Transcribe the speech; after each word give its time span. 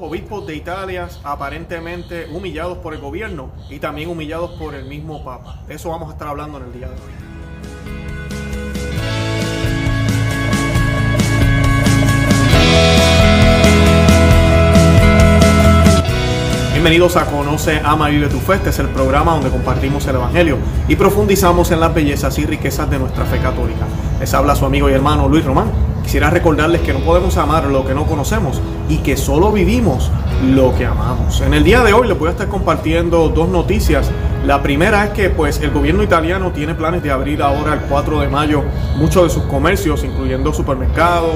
obispos 0.00 0.46
de 0.46 0.56
Italia 0.56 1.08
aparentemente 1.24 2.26
humillados 2.32 2.78
por 2.78 2.94
el 2.94 3.00
gobierno 3.00 3.50
y 3.68 3.78
también 3.78 4.08
humillados 4.08 4.52
por 4.52 4.74
el 4.74 4.84
mismo 4.84 5.24
Papa. 5.24 5.60
De 5.66 5.74
eso 5.74 5.90
vamos 5.90 6.08
a 6.08 6.12
estar 6.12 6.28
hablando 6.28 6.58
en 6.58 6.64
el 6.64 6.72
día 6.72 6.88
de 6.88 6.94
hoy. 6.94 7.28
Bienvenidos 16.72 17.16
a 17.16 17.26
Conoce, 17.26 17.80
Ama, 17.84 18.08
Vive 18.08 18.28
tu 18.28 18.38
Fe. 18.38 18.54
Este 18.54 18.70
es 18.70 18.78
el 18.78 18.88
programa 18.88 19.32
donde 19.32 19.50
compartimos 19.50 20.06
el 20.06 20.14
Evangelio 20.14 20.58
y 20.86 20.94
profundizamos 20.94 21.72
en 21.72 21.80
las 21.80 21.92
bellezas 21.92 22.38
y 22.38 22.46
riquezas 22.46 22.88
de 22.88 23.00
nuestra 23.00 23.24
fe 23.24 23.38
católica. 23.40 23.84
Les 24.20 24.32
habla 24.32 24.54
su 24.54 24.64
amigo 24.64 24.88
y 24.88 24.92
hermano 24.92 25.28
Luis 25.28 25.44
Román. 25.44 25.97
Quisiera 26.08 26.30
recordarles 26.30 26.80
que 26.80 26.94
no 26.94 27.00
podemos 27.00 27.36
amar 27.36 27.64
lo 27.64 27.84
que 27.84 27.92
no 27.92 28.06
conocemos 28.06 28.62
y 28.88 28.96
que 29.00 29.14
solo 29.14 29.52
vivimos 29.52 30.10
lo 30.54 30.74
que 30.74 30.86
amamos. 30.86 31.42
En 31.42 31.52
el 31.52 31.64
día 31.64 31.82
de 31.82 31.92
hoy 31.92 32.08
les 32.08 32.18
voy 32.18 32.28
a 32.28 32.30
estar 32.30 32.48
compartiendo 32.48 33.28
dos 33.28 33.50
noticias. 33.50 34.10
La 34.46 34.62
primera 34.62 35.04
es 35.04 35.10
que 35.10 35.28
pues 35.28 35.60
el 35.60 35.70
gobierno 35.70 36.02
italiano 36.02 36.50
tiene 36.52 36.74
planes 36.74 37.02
de 37.02 37.10
abrir 37.10 37.42
ahora 37.42 37.74
el 37.74 37.80
4 37.80 38.20
de 38.20 38.28
mayo 38.28 38.64
muchos 38.96 39.24
de 39.24 39.28
sus 39.28 39.42
comercios, 39.50 40.02
incluyendo 40.02 40.54
supermercados, 40.54 41.34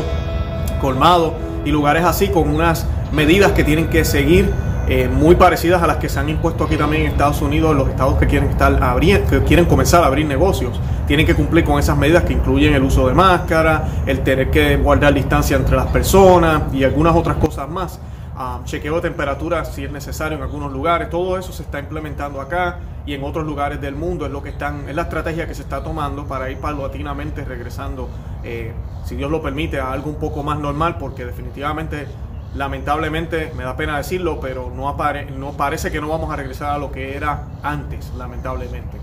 colmados 0.80 1.34
y 1.66 1.70
lugares 1.70 2.04
así 2.04 2.28
con 2.28 2.48
unas 2.48 2.86
medidas 3.12 3.52
que 3.52 3.64
tienen 3.64 3.88
que 3.88 4.06
seguir 4.06 4.50
eh, 4.88 5.08
muy 5.08 5.36
parecidas 5.36 5.82
a 5.82 5.86
las 5.86 5.98
que 5.98 6.08
se 6.08 6.18
han 6.18 6.28
impuesto 6.28 6.64
aquí 6.64 6.76
también 6.76 7.02
en 7.02 7.12
Estados 7.12 7.40
Unidos, 7.40 7.74
los 7.76 7.88
estados 7.88 8.18
que 8.18 8.26
quieren 8.26 8.50
estar 8.50 8.82
abriendo, 8.82 9.30
que 9.30 9.42
quieren 9.44 9.66
comenzar 9.66 10.02
a 10.02 10.06
abrir 10.06 10.26
negocios, 10.26 10.80
tienen 11.06 11.24
que 11.24 11.34
cumplir 11.34 11.64
con 11.64 11.78
esas 11.78 11.96
medidas 11.96 12.24
que 12.24 12.32
incluyen 12.32 12.74
el 12.74 12.82
uso 12.82 13.06
de 13.06 13.14
máscara, 13.14 13.84
el 14.06 14.20
tener 14.20 14.50
que 14.50 14.76
guardar 14.76 15.14
distancia 15.14 15.56
entre 15.56 15.76
las 15.76 15.86
personas 15.86 16.62
y 16.72 16.84
algunas 16.84 17.14
otras 17.14 17.36
cosas 17.36 17.68
más. 17.68 18.00
Um, 18.34 18.64
chequeo 18.64 18.94
de 18.94 19.02
temperatura 19.02 19.62
si 19.66 19.84
es 19.84 19.92
necesario 19.92 20.38
en 20.38 20.42
algunos 20.42 20.72
lugares, 20.72 21.10
todo 21.10 21.38
eso 21.38 21.52
se 21.52 21.62
está 21.62 21.78
implementando 21.78 22.40
acá 22.40 22.78
y 23.04 23.12
en 23.12 23.22
otros 23.24 23.44
lugares 23.44 23.78
del 23.80 23.94
mundo 23.94 24.24
es 24.24 24.32
lo 24.32 24.42
que 24.42 24.48
están, 24.48 24.88
es 24.88 24.96
la 24.96 25.02
estrategia 25.02 25.46
que 25.46 25.54
se 25.54 25.62
está 25.62 25.82
tomando 25.82 26.24
para 26.24 26.50
ir 26.50 26.58
paulatinamente 26.58 27.44
regresando, 27.44 28.08
eh, 28.42 28.72
si 29.04 29.16
Dios 29.16 29.30
lo 29.30 29.42
permite, 29.42 29.78
a 29.80 29.92
algo 29.92 30.08
un 30.08 30.16
poco 30.16 30.42
más 30.42 30.58
normal, 30.58 30.96
porque 30.98 31.26
definitivamente 31.26 32.06
lamentablemente, 32.54 33.52
me 33.56 33.64
da 33.64 33.76
pena 33.76 33.96
decirlo, 33.96 34.40
pero 34.40 34.72
no, 34.74 34.88
apare 34.88 35.30
no 35.30 35.52
parece 35.52 35.90
que 35.90 36.00
no 36.00 36.08
vamos 36.08 36.32
a 36.32 36.36
regresar 36.36 36.70
a 36.70 36.78
lo 36.78 36.92
que 36.92 37.16
era 37.16 37.46
antes, 37.62 38.12
lamentablemente. 38.16 38.98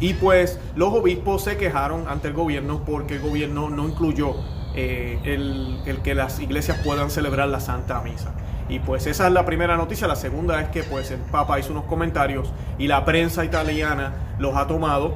Y 0.00 0.14
pues 0.14 0.58
los 0.76 0.92
obispos 0.92 1.44
se 1.44 1.56
quejaron 1.56 2.08
ante 2.08 2.28
el 2.28 2.34
gobierno 2.34 2.82
porque 2.84 3.16
el 3.16 3.22
gobierno 3.22 3.70
no 3.70 3.88
incluyó 3.88 4.34
eh, 4.74 5.18
el, 5.24 5.80
el, 5.86 5.98
que 6.02 6.14
las 6.14 6.40
iglesias 6.40 6.78
puedan 6.84 7.10
celebrar 7.10 7.48
la 7.48 7.60
Santa 7.60 8.00
Misa. 8.02 8.32
Y 8.68 8.80
pues 8.80 9.06
esa 9.06 9.26
es 9.26 9.32
la 9.32 9.44
primera 9.44 9.76
noticia. 9.76 10.08
La 10.08 10.16
segunda 10.16 10.60
es 10.60 10.68
que 10.68 10.82
pues 10.82 11.10
el 11.10 11.20
Papa 11.20 11.58
hizo 11.58 11.72
unos 11.72 11.84
comentarios 11.84 12.50
y 12.78 12.88
la 12.88 13.04
prensa 13.04 13.44
italiana 13.44 14.12
los 14.38 14.56
ha 14.56 14.66
tomado 14.66 15.14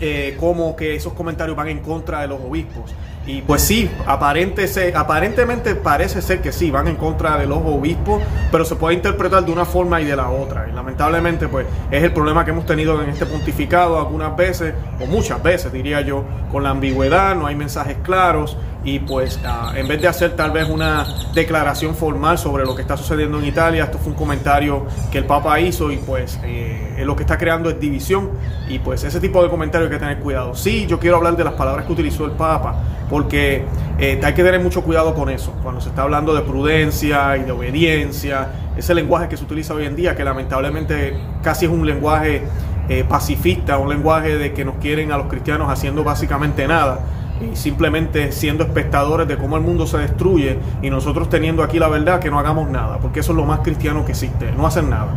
eh, 0.00 0.36
como 0.38 0.76
que 0.76 0.94
esos 0.94 1.12
comentarios 1.14 1.56
van 1.56 1.68
en 1.68 1.80
contra 1.80 2.20
de 2.20 2.28
los 2.28 2.40
obispos. 2.40 2.94
Y 3.28 3.42
pues 3.42 3.60
sí, 3.60 3.90
aparente 4.06 4.66
aparentemente 4.94 5.74
parece 5.74 6.22
ser 6.22 6.40
que 6.40 6.50
sí, 6.50 6.70
van 6.70 6.88
en 6.88 6.96
contra 6.96 7.36
de 7.36 7.46
los 7.46 7.58
obispos, 7.58 8.22
pero 8.50 8.64
se 8.64 8.74
puede 8.74 8.94
interpretar 8.94 9.44
de 9.44 9.52
una 9.52 9.66
forma 9.66 10.00
y 10.00 10.06
de 10.06 10.16
la 10.16 10.30
otra. 10.30 10.66
Y 10.66 10.74
lamentablemente 10.74 11.46
pues 11.46 11.66
es 11.90 12.02
el 12.02 12.14
problema 12.14 12.46
que 12.46 12.52
hemos 12.52 12.64
tenido 12.64 13.02
en 13.02 13.10
este 13.10 13.26
pontificado 13.26 13.98
algunas 13.98 14.34
veces, 14.34 14.72
o 14.98 15.04
muchas 15.04 15.42
veces 15.42 15.70
diría 15.70 16.00
yo, 16.00 16.24
con 16.50 16.62
la 16.62 16.70
ambigüedad, 16.70 17.36
no 17.36 17.46
hay 17.46 17.54
mensajes 17.54 17.98
claros 18.02 18.56
y 18.82 19.00
pues 19.00 19.38
uh, 19.44 19.76
en 19.76 19.86
vez 19.88 20.00
de 20.00 20.08
hacer 20.08 20.36
tal 20.36 20.52
vez 20.52 20.68
una 20.68 21.06
declaración 21.34 21.94
formal 21.94 22.38
sobre 22.38 22.64
lo 22.64 22.74
que 22.74 22.82
está 22.82 22.96
sucediendo 22.96 23.38
en 23.38 23.44
Italia, 23.44 23.84
esto 23.84 23.98
fue 23.98 24.12
un 24.12 24.18
comentario 24.18 24.86
que 25.10 25.18
el 25.18 25.26
Papa 25.26 25.60
hizo 25.60 25.90
y 25.92 25.98
pues 25.98 26.38
eh, 26.44 27.02
lo 27.04 27.14
que 27.14 27.24
está 27.24 27.36
creando 27.36 27.68
es 27.68 27.78
división 27.78 28.30
y 28.68 28.78
pues 28.78 29.04
ese 29.04 29.20
tipo 29.20 29.42
de 29.42 29.50
comentarios 29.50 29.90
hay 29.90 29.98
que 29.98 30.00
tener 30.00 30.18
cuidado. 30.20 30.54
Sí, 30.54 30.86
yo 30.86 30.98
quiero 30.98 31.16
hablar 31.16 31.36
de 31.36 31.44
las 31.44 31.54
palabras 31.54 31.84
que 31.84 31.92
utilizó 31.92 32.24
el 32.24 32.30
Papa 32.32 32.76
porque 33.18 33.64
eh, 33.98 34.20
hay 34.22 34.32
que 34.32 34.44
tener 34.44 34.60
mucho 34.60 34.84
cuidado 34.84 35.12
con 35.12 35.28
eso, 35.28 35.52
cuando 35.60 35.80
se 35.80 35.88
está 35.88 36.02
hablando 36.02 36.36
de 36.36 36.42
prudencia 36.42 37.36
y 37.36 37.42
de 37.42 37.50
obediencia, 37.50 38.46
ese 38.76 38.94
lenguaje 38.94 39.26
que 39.26 39.36
se 39.36 39.42
utiliza 39.42 39.74
hoy 39.74 39.86
en 39.86 39.96
día 39.96 40.14
que 40.14 40.22
lamentablemente 40.22 41.18
casi 41.42 41.64
es 41.64 41.72
un 41.72 41.84
lenguaje 41.84 42.42
eh, 42.88 43.04
pacifista, 43.08 43.76
un 43.78 43.88
lenguaje 43.88 44.38
de 44.38 44.52
que 44.52 44.64
nos 44.64 44.76
quieren 44.76 45.10
a 45.10 45.18
los 45.18 45.26
cristianos 45.26 45.68
haciendo 45.68 46.04
básicamente 46.04 46.68
nada 46.68 47.00
y 47.40 47.56
simplemente 47.56 48.30
siendo 48.30 48.62
espectadores 48.62 49.26
de 49.26 49.36
cómo 49.36 49.56
el 49.56 49.64
mundo 49.64 49.84
se 49.88 49.98
destruye 49.98 50.60
y 50.80 50.90
nosotros 50.90 51.28
teniendo 51.28 51.64
aquí 51.64 51.80
la 51.80 51.88
verdad 51.88 52.20
que 52.20 52.30
no 52.30 52.38
hagamos 52.38 52.70
nada, 52.70 52.98
porque 52.98 53.18
eso 53.18 53.32
es 53.32 53.36
lo 53.36 53.44
más 53.44 53.60
cristiano 53.64 54.04
que 54.04 54.12
existe, 54.12 54.52
no 54.52 54.64
hacer 54.64 54.84
nada. 54.84 55.08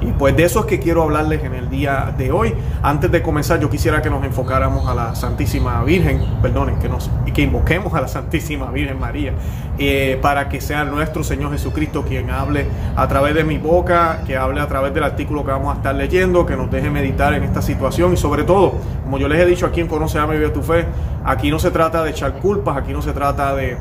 Y 0.00 0.12
pues 0.12 0.36
de 0.36 0.44
eso 0.44 0.60
es 0.60 0.66
que 0.66 0.80
quiero 0.80 1.02
hablarles 1.02 1.44
en 1.44 1.54
el 1.54 1.68
día 1.68 2.14
de 2.16 2.32
hoy. 2.32 2.54
Antes 2.82 3.10
de 3.10 3.22
comenzar, 3.22 3.60
yo 3.60 3.68
quisiera 3.68 4.00
que 4.00 4.08
nos 4.08 4.24
enfocáramos 4.24 4.88
a 4.88 4.94
la 4.94 5.14
Santísima 5.14 5.82
Virgen, 5.84 6.24
perdonen, 6.40 6.78
que 6.78 6.88
nos 6.88 7.10
y 7.26 7.32
que 7.32 7.42
invoquemos 7.42 7.92
a 7.94 8.00
la 8.00 8.08
Santísima 8.08 8.70
Virgen 8.70 8.98
María, 8.98 9.34
eh, 9.78 10.18
para 10.22 10.48
que 10.48 10.60
sea 10.60 10.84
nuestro 10.84 11.22
Señor 11.22 11.52
Jesucristo 11.52 12.04
quien 12.04 12.30
hable 12.30 12.66
a 12.96 13.06
través 13.08 13.34
de 13.34 13.44
mi 13.44 13.58
boca, 13.58 14.22
que 14.26 14.36
hable 14.36 14.60
a 14.60 14.68
través 14.68 14.94
del 14.94 15.04
artículo 15.04 15.44
que 15.44 15.50
vamos 15.50 15.74
a 15.74 15.76
estar 15.76 15.94
leyendo, 15.94 16.46
que 16.46 16.56
nos 16.56 16.70
deje 16.70 16.90
meditar 16.90 17.34
en 17.34 17.44
esta 17.44 17.60
situación 17.60 18.14
y 18.14 18.16
sobre 18.16 18.44
todo, 18.44 18.74
como 19.04 19.18
yo 19.18 19.28
les 19.28 19.40
he 19.40 19.46
dicho 19.46 19.66
aquí 19.66 19.80
en 19.80 19.88
Conoce, 19.88 20.18
y 20.18 20.30
Vive 20.30 20.48
tu 20.50 20.62
Fe, 20.62 20.86
aquí 21.24 21.50
no 21.50 21.58
se 21.58 21.70
trata 21.70 22.02
de 22.02 22.10
echar 22.10 22.34
culpas, 22.34 22.76
aquí 22.76 22.92
no 22.92 23.02
se 23.02 23.12
trata 23.12 23.54
de 23.54 23.76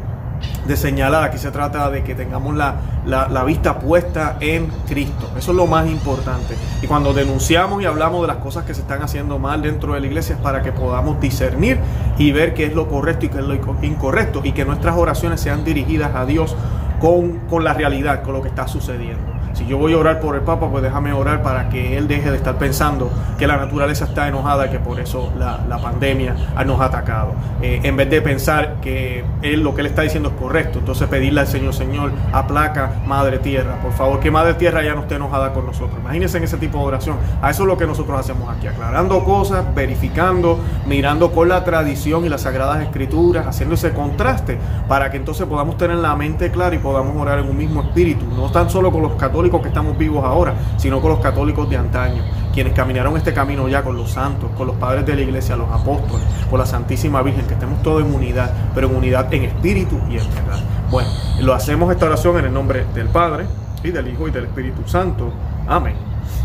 de 0.66 0.78
señalar, 0.78 1.24
aquí 1.24 1.38
se 1.38 1.52
trata 1.52 1.90
de 1.90 2.04
que 2.04 2.16
tengamos 2.16 2.56
la, 2.56 2.76
la, 3.06 3.44
vista 3.44 3.80
puesta 3.80 4.38
en 4.40 4.68
Cristo. 4.88 5.30
Eso 5.38 5.52
es 5.52 5.58
lo 5.58 5.68
más 5.68 5.88
importante. 5.88 6.56
Y 6.82 6.88
cuando 6.88 7.14
denunciamos 7.14 7.82
y 7.82 7.86
hablamos 7.86 8.22
de 8.22 8.28
las 8.28 8.38
cosas 8.38 8.66
que 8.66 8.74
se 8.74 8.82
están 8.82 9.02
haciendo 9.02 9.40
mal 9.40 9.62
dentro 9.62 9.94
de 9.94 10.02
la 10.02 10.08
iglesia 10.08 10.36
es 10.36 10.42
para 10.42 10.62
que 10.62 10.72
podamos 10.72 11.20
discernir 11.20 11.80
y 12.18 12.32
ver 12.32 12.54
qué 12.54 12.66
es 12.66 12.74
lo 12.74 12.88
correcto 12.88 13.26
y 13.26 13.30
qué 13.30 13.40
es 13.40 13.46
lo 13.46 13.56
incorrecto 13.82 14.42
y 14.44 14.52
que 14.52 14.66
nuestras 14.66 14.96
oraciones 14.98 15.42
sean 15.42 15.64
dirigidas 15.64 16.14
a 16.16 16.26
Dios 16.26 16.56
con, 17.00 17.40
con 17.50 17.64
la 17.64 17.74
realidad, 17.74 18.24
con 18.24 18.34
lo 18.34 18.42
que 18.42 18.50
está 18.50 18.68
sucediendo. 18.68 19.39
Si 19.54 19.66
yo 19.66 19.78
voy 19.78 19.94
a 19.94 19.98
orar 19.98 20.20
por 20.20 20.36
el 20.36 20.42
Papa, 20.42 20.70
pues 20.70 20.84
déjame 20.84 21.14
orar 21.14 21.42
para 21.42 21.70
que 21.70 21.98
él 21.98 22.08
deje 22.08 22.32
de 22.32 22.38
estar 22.38 22.58
pensando 22.58 23.12
que 23.38 23.48
la 23.48 23.58
naturaleza 23.58 24.06
está 24.06 24.28
enojada 24.28 24.70
que 24.70 24.80
por 24.80 25.00
eso 25.00 25.32
la, 25.38 25.60
la 25.68 25.78
pandemia 25.80 26.36
nos 26.66 26.80
ha 26.82 26.86
atacado. 26.86 27.34
Eh, 27.62 27.82
en 27.84 27.98
vez 27.98 28.10
de 28.10 28.22
pensar 28.22 28.76
que 28.82 29.24
él 29.42 29.62
lo 29.62 29.74
que 29.74 29.82
él 29.82 29.88
está 29.88 30.04
diciendo 30.04 30.30
es 30.30 30.36
correcto, 30.36 30.80
entonces 30.80 31.08
pedirle 31.08 31.42
al 31.42 31.48
Señor, 31.48 31.74
Señor, 31.74 32.12
aplaca 32.32 32.92
Madre 33.06 33.40
Tierra, 33.40 33.82
por 33.82 33.92
favor, 33.94 34.20
que 34.20 34.30
Madre 34.32 34.54
Tierra 34.54 34.84
ya 34.84 34.94
no 34.94 35.02
esté 35.02 35.16
enojada 35.16 35.54
con 35.54 35.66
nosotros. 35.66 36.00
Imagínense 36.00 36.38
en 36.38 36.44
ese 36.44 36.58
tipo 36.58 36.78
de 36.80 36.86
oración. 36.86 37.18
A 37.42 37.50
eso 37.50 37.64
es 37.64 37.68
lo 37.68 37.78
que 37.78 37.88
nosotros 37.88 38.20
hacemos 38.20 38.50
aquí, 38.56 38.68
aclarando 38.68 39.24
cosas, 39.24 39.66
verificando, 39.74 40.60
mirando 40.86 41.32
con 41.32 41.50
la 41.50 41.64
tradición 41.64 42.26
y 42.26 42.30
las 42.30 42.42
sagradas 42.42 42.82
escrituras, 42.82 43.48
haciendo 43.48 43.76
ese 43.76 43.92
contraste 43.92 44.58
para 44.88 45.10
que 45.12 45.18
entonces 45.18 45.46
podamos 45.48 45.78
tener 45.78 45.98
la 45.98 46.16
mente 46.16 46.52
clara 46.52 46.76
y 46.76 46.80
podamos 46.80 47.16
orar 47.16 47.40
en 47.40 47.50
un 47.50 47.58
mismo 47.58 47.82
espíritu, 47.82 48.26
no 48.26 48.52
tan 48.52 48.70
solo 48.70 48.92
con 48.92 49.02
los 49.02 49.14
católicos 49.14 49.39
que 49.40 49.70
estamos 49.70 49.98
vivos 49.98 50.24
ahora, 50.24 50.54
sino 50.78 51.02
con 51.02 51.12
los 51.12 51.20
católicos 51.22 51.70
de 51.70 51.78
antaño, 51.78 52.24
quienes 52.54 52.74
caminaron 52.74 53.16
este 53.16 53.34
camino 53.34 53.70
ya 53.70 53.84
con 53.84 53.96
los 53.96 54.12
santos, 54.12 54.50
con 54.58 54.68
los 54.68 54.76
padres 54.76 55.06
de 55.06 55.16
la 55.16 55.22
iglesia, 55.22 55.56
los 55.56 55.70
apóstoles, 55.72 56.26
con 56.50 56.60
la 56.60 56.66
Santísima 56.66 57.22
Virgen, 57.22 57.46
que 57.48 57.54
estemos 57.54 57.82
todos 57.82 58.04
en 58.04 58.14
unidad, 58.14 58.52
pero 58.76 58.88
en 58.88 58.96
unidad 58.98 59.34
en 59.34 59.46
espíritu 59.46 59.98
y 60.10 60.18
en 60.18 60.30
verdad. 60.36 60.60
Bueno, 60.92 61.10
lo 61.40 61.54
hacemos 61.54 61.92
esta 61.92 62.06
oración 62.08 62.38
en 62.40 62.46
el 62.46 62.54
nombre 62.54 62.86
del 62.94 63.08
Padre 63.08 63.46
y 63.82 63.92
del 63.92 64.10
Hijo 64.10 64.28
y 64.28 64.32
del 64.32 64.46
Espíritu 64.46 64.88
Santo. 64.88 65.32
Amén. 65.68 65.96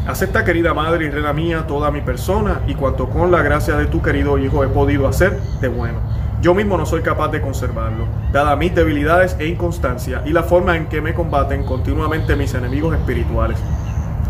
Acepta, 0.07 0.45
querida 0.45 0.73
Madre 0.73 1.07
y 1.07 1.11
Reina 1.11 1.33
mía, 1.33 1.67
toda 1.67 1.91
mi 1.91 2.01
persona 2.01 2.61
y 2.67 2.75
cuanto 2.75 3.09
con 3.09 3.33
la 3.33 3.43
gracia 3.43 3.77
de 3.77 3.87
tu 3.87 4.01
querido 4.01 4.39
Hijo 4.39 4.63
he 4.63 4.69
podido 4.69 5.09
hacer 5.09 5.41
de 5.61 5.69
bueno. 5.69 5.99
Yo 6.45 6.53
mismo 6.53 6.77
no 6.77 6.85
soy 6.85 7.01
capaz 7.01 7.29
de 7.29 7.41
conservarlo, 7.41 8.05
dada 8.31 8.55
mis 8.55 8.75
debilidades 8.75 9.35
e 9.39 9.47
inconstancia 9.47 10.21
y 10.27 10.31
la 10.31 10.43
forma 10.43 10.77
en 10.77 10.89
que 10.89 11.01
me 11.01 11.15
combaten 11.15 11.65
continuamente 11.65 12.37
mis 12.37 12.53
enemigos 12.53 12.95
espirituales. 12.95 13.59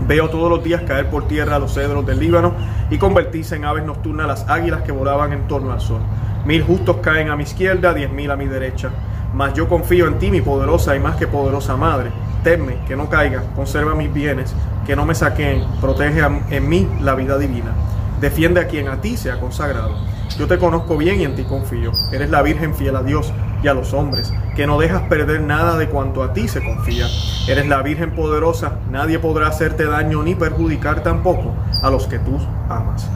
Veo 0.06 0.30
todos 0.30 0.48
los 0.48 0.62
días 0.62 0.82
caer 0.82 1.10
por 1.10 1.26
tierra 1.26 1.58
los 1.58 1.74
cedros 1.74 2.06
del 2.06 2.20
Líbano 2.20 2.54
y 2.88 2.98
convertirse 2.98 3.56
en 3.56 3.64
aves 3.64 3.84
nocturnas 3.84 4.28
las 4.28 4.48
águilas 4.48 4.82
que 4.82 4.92
volaban 4.92 5.32
en 5.32 5.48
torno 5.48 5.72
al 5.72 5.80
sol. 5.80 6.02
Mil 6.44 6.62
justos 6.62 6.98
caen 6.98 7.30
a 7.30 7.36
mi 7.36 7.42
izquierda, 7.42 7.92
diez 7.92 8.12
mil 8.12 8.30
a 8.30 8.36
mi 8.36 8.46
derecha. 8.46 8.90
Mas 9.34 9.54
yo 9.54 9.68
confío 9.68 10.06
en 10.06 10.20
ti, 10.20 10.30
mi 10.30 10.40
poderosa 10.40 10.94
y 10.94 11.00
más 11.00 11.16
que 11.16 11.26
poderosa 11.26 11.76
madre. 11.76 12.12
Tenme, 12.44 12.76
que 12.86 12.94
no 12.94 13.08
caiga, 13.08 13.42
conserva 13.56 13.96
mis 13.96 14.14
bienes, 14.14 14.54
que 14.86 14.94
no 14.94 15.04
me 15.04 15.16
saquen, 15.16 15.64
protege 15.80 16.20
en 16.50 16.68
mí 16.68 16.88
la 17.00 17.16
vida 17.16 17.38
divina. 17.38 17.72
Defiende 18.20 18.60
a 18.60 18.68
quien 18.68 18.86
a 18.86 19.00
ti 19.00 19.16
se 19.16 19.32
ha 19.32 19.40
consagrado. 19.40 20.13
Yo 20.38 20.48
te 20.48 20.58
conozco 20.58 20.96
bien 20.96 21.20
y 21.20 21.24
en 21.24 21.36
ti 21.36 21.44
confío. 21.44 21.92
Eres 22.12 22.30
la 22.30 22.42
Virgen 22.42 22.74
fiel 22.74 22.96
a 22.96 23.02
Dios 23.02 23.32
y 23.62 23.68
a 23.68 23.74
los 23.74 23.94
hombres, 23.94 24.32
que 24.56 24.66
no 24.66 24.78
dejas 24.78 25.02
perder 25.02 25.40
nada 25.40 25.78
de 25.78 25.88
cuanto 25.88 26.22
a 26.22 26.32
ti 26.32 26.48
se 26.48 26.62
confía. 26.62 27.06
Eres 27.48 27.66
la 27.68 27.82
Virgen 27.82 28.10
poderosa, 28.10 28.78
nadie 28.90 29.18
podrá 29.18 29.48
hacerte 29.48 29.84
daño 29.84 30.22
ni 30.22 30.34
perjudicar 30.34 31.02
tampoco 31.02 31.54
a 31.82 31.90
los 31.90 32.06
que 32.06 32.18
tú 32.18 32.38
amas. 32.68 33.08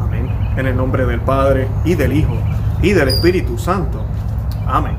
Amén. 0.00 0.28
En 0.56 0.66
el 0.66 0.76
nombre 0.76 1.06
del 1.06 1.20
Padre 1.20 1.68
y 1.84 1.94
del 1.94 2.12
Hijo 2.12 2.36
y 2.82 2.92
del 2.92 3.08
Espíritu 3.08 3.58
Santo. 3.58 4.02
Amén. 4.66 4.96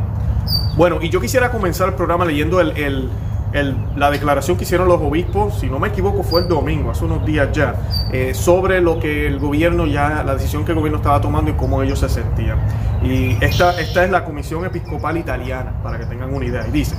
Bueno, 0.77 0.99
y 1.01 1.09
yo 1.09 1.19
quisiera 1.19 1.51
comenzar 1.51 1.89
el 1.89 1.95
programa 1.95 2.25
leyendo 2.25 2.61
el, 2.61 2.77
el 2.77 3.09
la 3.51 4.11
declaración 4.11 4.57
que 4.57 4.63
hicieron 4.63 4.87
los 4.87 5.01
obispos, 5.01 5.59
si 5.59 5.67
no 5.67 5.79
me 5.79 5.87
equivoco, 5.87 6.23
fue 6.23 6.41
el 6.41 6.47
domingo, 6.47 6.91
hace 6.91 7.05
unos 7.05 7.25
días 7.25 7.49
ya, 7.51 7.75
eh, 8.11 8.33
sobre 8.33 8.81
lo 8.81 8.99
que 8.99 9.27
el 9.27 9.39
gobierno 9.39 9.87
ya, 9.87 10.23
la 10.23 10.35
decisión 10.35 10.65
que 10.65 10.71
el 10.71 10.77
gobierno 10.77 10.97
estaba 10.97 11.19
tomando 11.19 11.51
y 11.51 11.53
cómo 11.53 11.81
ellos 11.81 11.99
se 11.99 12.09
sentían. 12.09 12.59
Y 13.03 13.37
esta, 13.43 13.79
esta 13.79 14.03
es 14.03 14.11
la 14.11 14.23
Comisión 14.23 14.65
Episcopal 14.65 15.17
Italiana, 15.17 15.73
para 15.81 15.97
que 15.97 16.05
tengan 16.05 16.33
una 16.33 16.45
idea. 16.45 16.67
Y 16.67 16.71
dice, 16.71 16.95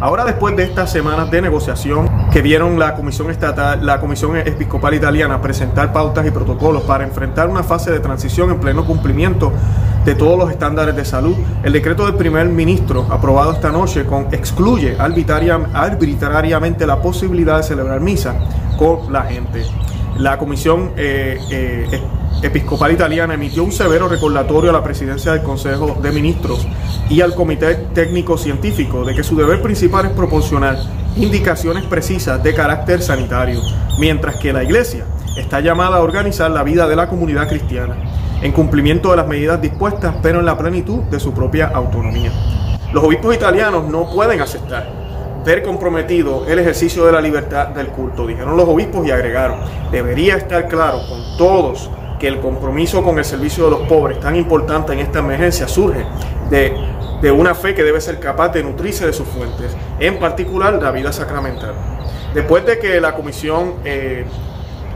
ahora 0.00 0.24
después 0.24 0.56
de 0.56 0.64
estas 0.64 0.90
semanas 0.90 1.30
de 1.30 1.40
negociación 1.40 2.10
que 2.32 2.42
vieron 2.42 2.78
la 2.78 2.94
Comisión 2.94 3.30
Estatal, 3.30 3.84
la 3.84 4.00
Comisión 4.00 4.36
Episcopal 4.36 4.94
Italiana 4.94 5.40
presentar 5.40 5.92
pautas 5.92 6.26
y 6.26 6.30
protocolos 6.30 6.82
para 6.82 7.04
enfrentar 7.04 7.48
una 7.48 7.62
fase 7.62 7.92
de 7.92 8.00
transición 8.00 8.50
en 8.50 8.58
pleno 8.58 8.84
cumplimiento 8.84 9.52
de 10.04 10.14
todos 10.14 10.38
los 10.38 10.50
estándares 10.50 10.96
de 10.96 11.04
salud. 11.04 11.36
El 11.62 11.72
decreto 11.72 12.06
del 12.06 12.14
primer 12.14 12.46
ministro 12.46 13.06
aprobado 13.10 13.52
esta 13.52 13.70
noche 13.70 14.04
excluye 14.32 14.96
arbitrariamente 14.98 16.86
la 16.86 17.00
posibilidad 17.00 17.58
de 17.58 17.62
celebrar 17.62 18.00
misa 18.00 18.34
con 18.78 19.12
la 19.12 19.22
gente. 19.22 19.64
La 20.18 20.38
Comisión 20.38 20.92
eh, 20.96 21.38
eh, 21.50 22.00
Episcopal 22.42 22.92
Italiana 22.92 23.34
emitió 23.34 23.62
un 23.62 23.72
severo 23.72 24.08
recordatorio 24.08 24.70
a 24.70 24.72
la 24.72 24.82
presidencia 24.82 25.32
del 25.32 25.42
Consejo 25.42 25.96
de 26.02 26.10
Ministros 26.10 26.66
y 27.08 27.20
al 27.20 27.34
Comité 27.34 27.74
Técnico 27.94 28.36
Científico 28.36 29.04
de 29.04 29.14
que 29.14 29.22
su 29.22 29.36
deber 29.36 29.62
principal 29.62 30.06
es 30.06 30.12
proporcionar 30.12 30.76
indicaciones 31.16 31.84
precisas 31.84 32.42
de 32.42 32.54
carácter 32.54 33.00
sanitario, 33.02 33.60
mientras 33.98 34.36
que 34.36 34.52
la 34.52 34.64
Iglesia 34.64 35.04
está 35.36 35.60
llamada 35.60 35.98
a 35.98 36.02
organizar 36.02 36.50
la 36.50 36.62
vida 36.62 36.88
de 36.88 36.96
la 36.96 37.08
comunidad 37.08 37.48
cristiana 37.48 37.96
en 38.42 38.52
cumplimiento 38.52 39.10
de 39.10 39.16
las 39.16 39.26
medidas 39.26 39.60
dispuestas, 39.60 40.14
pero 40.20 40.40
en 40.40 40.46
la 40.46 40.58
plenitud 40.58 41.00
de 41.04 41.20
su 41.20 41.32
propia 41.32 41.68
autonomía. 41.68 42.32
Los 42.92 43.04
obispos 43.04 43.34
italianos 43.34 43.88
no 43.88 44.10
pueden 44.10 44.40
aceptar 44.40 45.02
ver 45.44 45.62
comprometido 45.62 46.46
el 46.46 46.58
ejercicio 46.58 47.04
de 47.04 47.12
la 47.12 47.20
libertad 47.20 47.68
del 47.68 47.88
culto, 47.88 48.26
dijeron 48.26 48.56
los 48.56 48.68
obispos 48.68 49.06
y 49.06 49.10
agregaron, 49.10 49.58
debería 49.90 50.36
estar 50.36 50.68
claro 50.68 51.00
con 51.08 51.36
todos 51.36 51.90
que 52.18 52.28
el 52.28 52.38
compromiso 52.40 53.02
con 53.02 53.18
el 53.18 53.24
servicio 53.24 53.64
de 53.64 53.70
los 53.70 53.80
pobres, 53.88 54.20
tan 54.20 54.36
importante 54.36 54.92
en 54.92 55.00
esta 55.00 55.18
emergencia, 55.18 55.66
surge 55.66 56.04
de, 56.50 56.72
de 57.20 57.30
una 57.32 57.54
fe 57.54 57.74
que 57.74 57.82
debe 57.82 58.00
ser 58.00 58.20
capaz 58.20 58.50
de 58.50 58.62
nutrirse 58.62 59.06
de 59.06 59.12
sus 59.12 59.26
fuentes, 59.26 59.76
en 59.98 60.18
particular 60.20 60.80
la 60.80 60.92
vida 60.92 61.12
sacramental. 61.12 61.74
Después 62.34 62.64
de 62.64 62.78
que 62.78 63.00
la 63.00 63.14
comisión 63.14 63.74
eh, 63.84 64.24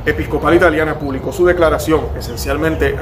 Episcopal 0.06 0.54
Italiana 0.54 0.96
publicó 0.96 1.32
su 1.32 1.44
declaración, 1.44 2.02
esencialmente 2.16 2.96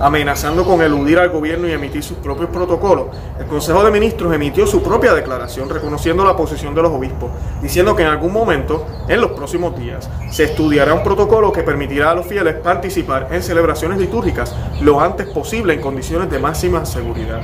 amenazando 0.00 0.64
con 0.64 0.80
eludir 0.80 1.18
al 1.18 1.30
gobierno 1.30 1.66
y 1.66 1.72
emitir 1.72 2.04
sus 2.04 2.18
propios 2.18 2.50
protocolos. 2.50 3.06
El 3.40 3.46
Consejo 3.46 3.82
de 3.82 3.90
Ministros 3.90 4.32
emitió 4.32 4.64
su 4.64 4.80
propia 4.80 5.12
declaración 5.12 5.68
reconociendo 5.68 6.24
la 6.24 6.36
posición 6.36 6.72
de 6.72 6.82
los 6.82 6.92
obispos, 6.92 7.32
diciendo 7.60 7.96
que 7.96 8.04
en 8.04 8.10
algún 8.10 8.32
momento, 8.32 8.86
en 9.08 9.20
los 9.20 9.32
próximos 9.32 9.76
días, 9.76 10.08
se 10.30 10.44
estudiará 10.44 10.94
un 10.94 11.02
protocolo 11.02 11.50
que 11.50 11.64
permitirá 11.64 12.12
a 12.12 12.14
los 12.14 12.26
fieles 12.26 12.54
participar 12.54 13.26
en 13.32 13.42
celebraciones 13.42 13.98
litúrgicas 13.98 14.54
lo 14.82 15.00
antes 15.00 15.26
posible 15.26 15.74
en 15.74 15.80
condiciones 15.80 16.30
de 16.30 16.38
máxima 16.38 16.86
seguridad. 16.86 17.40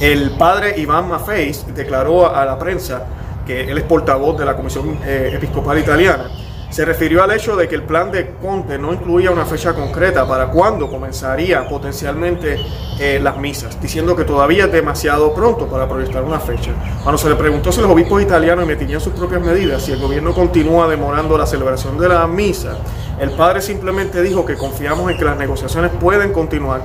El 0.00 0.32
padre 0.32 0.78
Iván 0.78 1.08
Mafeis 1.08 1.64
declaró 1.74 2.34
a 2.34 2.44
la 2.44 2.58
prensa 2.58 3.06
que 3.46 3.70
él 3.70 3.78
es 3.78 3.84
portavoz 3.84 4.38
de 4.38 4.44
la 4.44 4.54
Comisión 4.54 4.98
eh, 5.02 5.32
Episcopal 5.34 5.78
Italiana 5.78 6.30
se 6.70 6.84
refirió 6.84 7.22
al 7.22 7.32
hecho 7.32 7.56
de 7.56 7.68
que 7.68 7.74
el 7.74 7.82
plan 7.82 8.12
de 8.12 8.30
Conte 8.40 8.78
no 8.78 8.92
incluía 8.92 9.32
una 9.32 9.44
fecha 9.44 9.74
concreta 9.74 10.26
para 10.26 10.46
cuándo 10.46 10.88
comenzaría 10.88 11.68
potencialmente 11.68 12.58
eh, 12.98 13.18
las 13.20 13.36
misas, 13.38 13.80
diciendo 13.80 14.14
que 14.14 14.24
todavía 14.24 14.66
es 14.66 14.72
demasiado 14.72 15.34
pronto 15.34 15.66
para 15.66 15.88
proyectar 15.88 16.22
una 16.22 16.38
fecha. 16.38 16.70
Cuando 17.02 17.18
se 17.18 17.28
le 17.28 17.34
preguntó 17.34 17.72
si 17.72 17.80
los 17.80 17.90
obispos 17.90 18.22
italianos 18.22 18.68
emitían 18.68 19.00
sus 19.00 19.12
propias 19.12 19.42
medidas, 19.42 19.82
si 19.82 19.92
el 19.92 20.00
gobierno 20.00 20.32
continúa 20.32 20.86
demorando 20.86 21.36
la 21.36 21.44
celebración 21.44 21.98
de 21.98 22.08
la 22.08 22.26
misa, 22.28 22.78
el 23.18 23.30
padre 23.30 23.60
simplemente 23.60 24.22
dijo 24.22 24.46
que 24.46 24.54
confiamos 24.54 25.10
en 25.10 25.18
que 25.18 25.24
las 25.24 25.36
negociaciones 25.36 25.90
pueden 26.00 26.32
continuar 26.32 26.82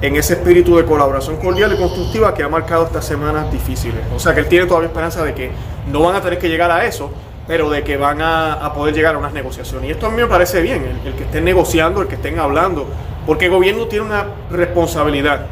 en 0.00 0.16
ese 0.16 0.34
espíritu 0.34 0.76
de 0.76 0.84
colaboración 0.84 1.36
cordial 1.36 1.72
y 1.74 1.76
constructiva 1.76 2.32
que 2.34 2.42
ha 2.42 2.48
marcado 2.48 2.86
estas 2.86 3.04
semanas 3.04 3.52
difíciles. 3.52 4.00
O 4.14 4.18
sea 4.18 4.34
que 4.34 4.40
él 4.40 4.46
tiene 4.46 4.66
todavía 4.66 4.88
esperanza 4.88 5.22
de 5.22 5.34
que 5.34 5.50
no 5.90 6.02
van 6.02 6.16
a 6.16 6.22
tener 6.22 6.38
que 6.38 6.48
llegar 6.48 6.70
a 6.70 6.86
eso, 6.86 7.10
pero 7.46 7.70
de 7.70 7.84
que 7.84 7.96
van 7.96 8.20
a, 8.20 8.72
poder 8.74 8.94
llegar 8.94 9.14
a 9.14 9.18
unas 9.18 9.32
negociaciones. 9.32 9.88
Y 9.88 9.92
esto 9.92 10.06
a 10.06 10.10
mí 10.10 10.16
me 10.16 10.26
parece 10.26 10.60
bien, 10.62 11.00
el, 11.04 11.14
que 11.14 11.24
estén 11.24 11.44
negociando, 11.44 12.02
el 12.02 12.08
que 12.08 12.16
estén 12.16 12.38
hablando, 12.38 12.86
porque 13.24 13.46
el 13.46 13.52
gobierno 13.52 13.86
tiene 13.86 14.06
una 14.06 14.26
responsabilidad 14.50 15.46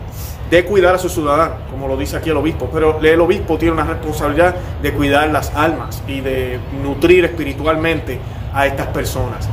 de 0.50 0.64
cuidar 0.64 0.94
a 0.94 0.98
sus 0.98 1.12
ciudadanos, 1.12 1.58
como 1.70 1.88
lo 1.88 1.96
dice 1.96 2.16
aquí 2.16 2.30
el 2.30 2.36
obispo, 2.36 2.68
pero 2.72 3.00
el 3.00 3.20
obispo 3.20 3.56
tiene 3.56 3.72
una 3.72 3.84
responsabilidad 3.84 4.54
de 4.82 4.92
cuidar 4.92 5.30
las 5.30 5.54
almas 5.54 6.02
y 6.06 6.20
de 6.20 6.58
nutrir 6.82 7.24
espiritualmente 7.24 8.18
a 8.52 8.66
estas 8.66 8.88
personas. 8.88 9.48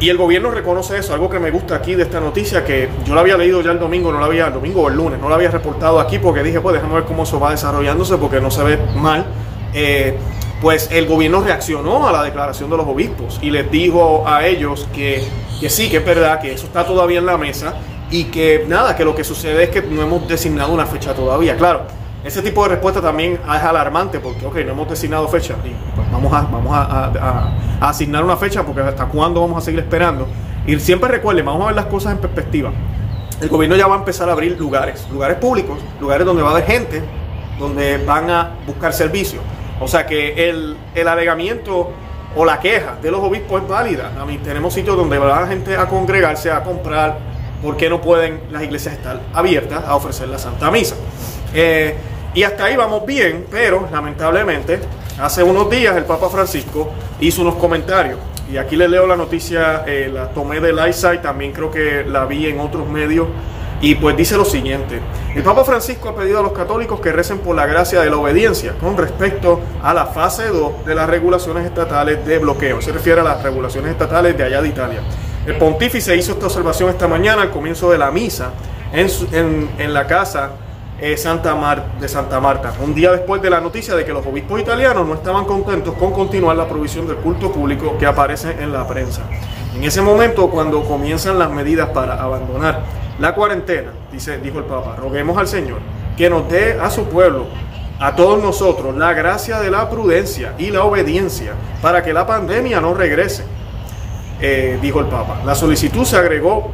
Y 0.00 0.08
el 0.08 0.16
gobierno 0.16 0.50
reconoce 0.50 0.98
eso, 0.98 1.14
algo 1.14 1.30
que 1.30 1.38
me 1.38 1.50
gusta 1.50 1.76
aquí 1.76 1.94
de 1.94 2.02
esta 2.02 2.20
noticia, 2.20 2.64
que 2.64 2.88
yo 3.06 3.14
la 3.14 3.20
había 3.20 3.36
leído 3.36 3.62
ya 3.62 3.70
el 3.70 3.78
domingo, 3.78 4.12
no 4.12 4.18
la 4.18 4.26
había, 4.26 4.48
el 4.48 4.52
domingo 4.52 4.82
o 4.82 4.88
el 4.88 4.96
lunes, 4.96 5.20
no 5.20 5.28
la 5.28 5.36
había 5.36 5.50
reportado 5.50 6.00
aquí 6.00 6.18
porque 6.18 6.42
dije, 6.42 6.60
pues 6.60 6.74
déjame 6.74 6.94
ver 6.94 7.04
cómo 7.04 7.22
eso 7.22 7.38
va 7.38 7.50
desarrollándose 7.50 8.18
porque 8.18 8.40
no 8.40 8.50
se 8.50 8.62
ve 8.64 8.78
mal. 8.96 9.24
Eh, 9.72 10.18
pues 10.60 10.88
el 10.90 11.06
gobierno 11.06 11.40
reaccionó 11.40 12.06
a 12.08 12.12
la 12.12 12.22
declaración 12.22 12.70
de 12.70 12.76
los 12.76 12.86
obispos 12.86 13.38
y 13.42 13.50
les 13.50 13.70
dijo 13.70 14.24
a 14.26 14.46
ellos 14.46 14.88
que, 14.94 15.22
sí, 15.68 15.90
que 15.90 15.98
es 15.98 16.04
verdad, 16.04 16.40
que 16.40 16.52
eso 16.52 16.66
está 16.66 16.84
todavía 16.84 17.18
en 17.18 17.26
la 17.26 17.36
mesa 17.36 17.74
y 18.10 18.24
que 18.24 18.64
nada, 18.68 18.96
que 18.96 19.04
lo 19.04 19.14
que 19.14 19.24
sucede 19.24 19.64
es 19.64 19.70
que 19.70 19.82
no 19.82 20.02
hemos 20.02 20.26
designado 20.28 20.72
una 20.72 20.86
fecha 20.86 21.14
todavía. 21.14 21.56
Claro, 21.56 21.82
ese 22.24 22.40
tipo 22.42 22.62
de 22.62 22.70
respuesta 22.70 23.02
también 23.02 23.34
es 23.34 23.62
alarmante 23.62 24.20
porque, 24.20 24.46
ok, 24.46 24.56
no 24.66 24.72
hemos 24.72 24.88
designado 24.88 25.28
fecha 25.28 25.54
y 25.64 25.74
pues 25.94 26.10
vamos, 26.10 26.32
a, 26.32 26.42
vamos 26.42 26.72
a, 26.74 27.52
asignar 27.80 28.24
una 28.24 28.36
fecha 28.36 28.62
porque 28.62 28.80
hasta 28.80 29.06
cuándo 29.06 29.40
vamos 29.40 29.58
a 29.58 29.60
seguir 29.60 29.80
esperando. 29.80 30.26
Y 30.66 30.78
siempre 30.78 31.10
recuerden, 31.10 31.44
vamos 31.44 31.64
a 31.64 31.66
ver 31.66 31.76
las 31.76 31.86
cosas 31.86 32.12
en 32.12 32.18
perspectiva. 32.18 32.72
El 33.40 33.48
gobierno 33.48 33.76
ya 33.76 33.86
va 33.86 33.96
a 33.96 33.98
empezar 33.98 34.28
a 34.30 34.32
abrir 34.32 34.58
lugares, 34.58 35.06
lugares 35.12 35.36
públicos, 35.36 35.78
lugares 36.00 36.24
donde 36.24 36.42
va 36.42 36.50
a 36.50 36.52
haber 36.52 36.64
gente, 36.64 37.02
donde 37.58 37.98
van 37.98 38.30
a 38.30 38.54
buscar 38.66 38.94
servicios 38.94 39.42
o 39.80 39.88
sea 39.88 40.06
que 40.06 40.48
el, 40.48 40.76
alegamiento 41.06 41.90
o 42.36 42.44
la 42.44 42.58
queja 42.60 42.96
de 43.00 43.10
los 43.10 43.20
obispos 43.20 43.62
es 43.62 43.68
válida. 43.68 44.12
A 44.18 44.24
mí, 44.24 44.38
tenemos 44.38 44.74
sitios 44.74 44.96
donde 44.96 45.18
va 45.18 45.40
la 45.40 45.46
gente 45.46 45.76
a 45.76 45.88
congregarse, 45.88 46.50
a 46.50 46.62
comprar, 46.62 47.18
porque 47.62 47.88
no 47.88 48.00
pueden 48.00 48.40
las 48.50 48.62
iglesias 48.62 48.94
estar 48.94 49.20
abiertas 49.32 49.84
a 49.84 49.94
ofrecer 49.96 50.28
la 50.28 50.38
Santa 50.38 50.70
Misa. 50.70 50.96
Eh, 51.54 51.94
y 52.34 52.42
hasta 52.42 52.64
ahí 52.64 52.76
vamos 52.76 53.06
bien, 53.06 53.46
pero 53.50 53.88
lamentablemente 53.92 54.80
hace 55.20 55.42
unos 55.42 55.70
días 55.70 55.96
el 55.96 56.04
Papa 56.04 56.28
Francisco 56.28 56.90
hizo 57.20 57.42
unos 57.42 57.54
comentarios. 57.54 58.18
Y 58.52 58.56
aquí 58.56 58.76
les 58.76 58.90
leo 58.90 59.06
la 59.06 59.16
noticia, 59.16 59.84
eh, 59.86 60.10
la 60.12 60.28
tomé 60.28 60.60
de 60.60 60.72
y 60.72 61.18
también 61.18 61.52
creo 61.52 61.70
que 61.70 62.04
la 62.04 62.26
vi 62.26 62.46
en 62.46 62.60
otros 62.60 62.86
medios 62.86 63.28
y 63.84 63.96
pues 63.96 64.16
dice 64.16 64.38
lo 64.38 64.46
siguiente, 64.46 64.98
el 65.34 65.42
Papa 65.42 65.62
Francisco 65.62 66.08
ha 66.08 66.16
pedido 66.16 66.38
a 66.38 66.42
los 66.42 66.52
católicos 66.52 67.00
que 67.00 67.12
recen 67.12 67.40
por 67.40 67.54
la 67.54 67.66
gracia 67.66 68.00
de 68.00 68.08
la 68.08 68.16
obediencia 68.16 68.72
con 68.80 68.96
respecto 68.96 69.60
a 69.82 69.92
la 69.92 70.06
fase 70.06 70.48
2 70.48 70.86
de 70.86 70.94
las 70.94 71.06
regulaciones 71.06 71.66
estatales 71.66 72.24
de 72.24 72.38
bloqueo. 72.38 72.80
Se 72.80 72.92
refiere 72.92 73.20
a 73.20 73.24
las 73.24 73.42
regulaciones 73.42 73.90
estatales 73.90 74.38
de 74.38 74.44
allá 74.44 74.62
de 74.62 74.68
Italia. 74.68 75.00
El 75.46 75.56
pontífice 75.56 76.16
hizo 76.16 76.32
esta 76.32 76.46
observación 76.46 76.88
esta 76.88 77.06
mañana 77.06 77.42
al 77.42 77.50
comienzo 77.50 77.90
de 77.90 77.98
la 77.98 78.10
misa 78.10 78.52
en, 78.90 79.92
la 79.92 80.06
casa 80.06 80.52
eh, 80.98 81.10
de 81.10 82.08
Santa 82.08 82.40
Marta, 82.40 82.72
un 82.82 82.94
día 82.94 83.12
después 83.12 83.42
de 83.42 83.50
la 83.50 83.60
noticia 83.60 83.94
de 83.94 84.06
que 84.06 84.14
los 84.14 84.24
obispos 84.24 84.62
italianos 84.62 85.06
no 85.06 85.12
estaban 85.12 85.44
contentos 85.44 85.92
con 85.96 86.10
continuar 86.10 86.56
la 86.56 86.66
provisión 86.66 87.06
del 87.06 87.16
culto 87.16 87.52
público 87.52 87.98
que 87.98 88.06
aparece 88.06 88.56
en 88.62 88.72
la 88.72 88.88
prensa. 88.88 89.20
En 89.76 89.84
ese 89.84 90.00
momento, 90.00 90.48
cuando 90.48 90.84
comienzan 90.84 91.38
las 91.38 91.50
medidas 91.50 91.90
para 91.90 92.14
abandonar 92.14 93.03
la 93.18 93.34
cuarentena, 93.34 93.92
dice, 94.10 94.38
dijo 94.38 94.58
el 94.58 94.64
Papa, 94.64 94.96
roguemos 94.96 95.38
al 95.38 95.46
Señor 95.46 95.78
que 96.16 96.30
nos 96.30 96.48
dé 96.48 96.78
a 96.80 96.90
su 96.90 97.04
pueblo, 97.04 97.46
a 98.00 98.14
todos 98.14 98.42
nosotros, 98.42 98.96
la 98.96 99.12
gracia 99.12 99.60
de 99.60 99.70
la 99.70 99.88
prudencia 99.88 100.54
y 100.58 100.70
la 100.70 100.84
obediencia 100.84 101.54
para 101.80 102.02
que 102.02 102.12
la 102.12 102.26
pandemia 102.26 102.80
no 102.80 102.94
regrese, 102.94 103.44
eh, 104.40 104.78
dijo 104.82 105.00
el 105.00 105.06
Papa. 105.06 105.42
La 105.44 105.54
solicitud 105.54 106.04
se 106.04 106.16
agregó 106.16 106.72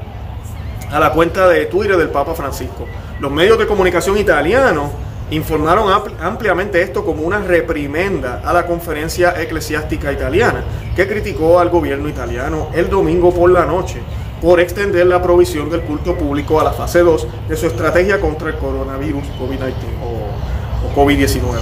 a 0.90 0.99
la 0.99 1.12
cuenta 1.12 1.49
de 1.49 1.66
Twitter 1.66 1.97
del 1.97 2.09
Papa 2.09 2.35
Francisco. 2.35 2.87
Los 3.20 3.30
medios 3.30 3.59
de 3.59 3.66
comunicación 3.66 4.16
italianos 4.18 4.90
informaron 5.30 5.92
ampliamente 6.20 6.82
esto 6.82 7.04
como 7.04 7.23
una 7.23 7.38
reprimenda 7.38 8.42
a 8.44 8.52
la 8.52 8.66
conferencia 8.66 9.40
eclesiástica 9.40 10.12
italiana, 10.12 10.64
que 10.97 11.06
criticó 11.06 11.61
al 11.61 11.68
gobierno 11.68 12.09
italiano 12.09 12.68
el 12.75 12.90
domingo 12.90 13.32
por 13.32 13.50
la 13.50 13.64
noche 13.64 14.00
por 14.40 14.61
extender 14.61 15.06
la 15.06 15.23
provisión 15.23 15.70
del 15.70 15.82
culto 15.82 16.16
público 16.16 16.61
a 16.61 16.64
la 16.64 16.73
fase 16.73 17.00
2 17.00 17.26
de 17.49 17.56
su 17.56 17.66
estrategia 17.66 18.20
contra 18.20 18.49
el 18.49 18.56
coronavirus 18.56 19.25
COVID-19 19.40 19.73
o, 20.02 21.00
COVID-19. 21.00 21.59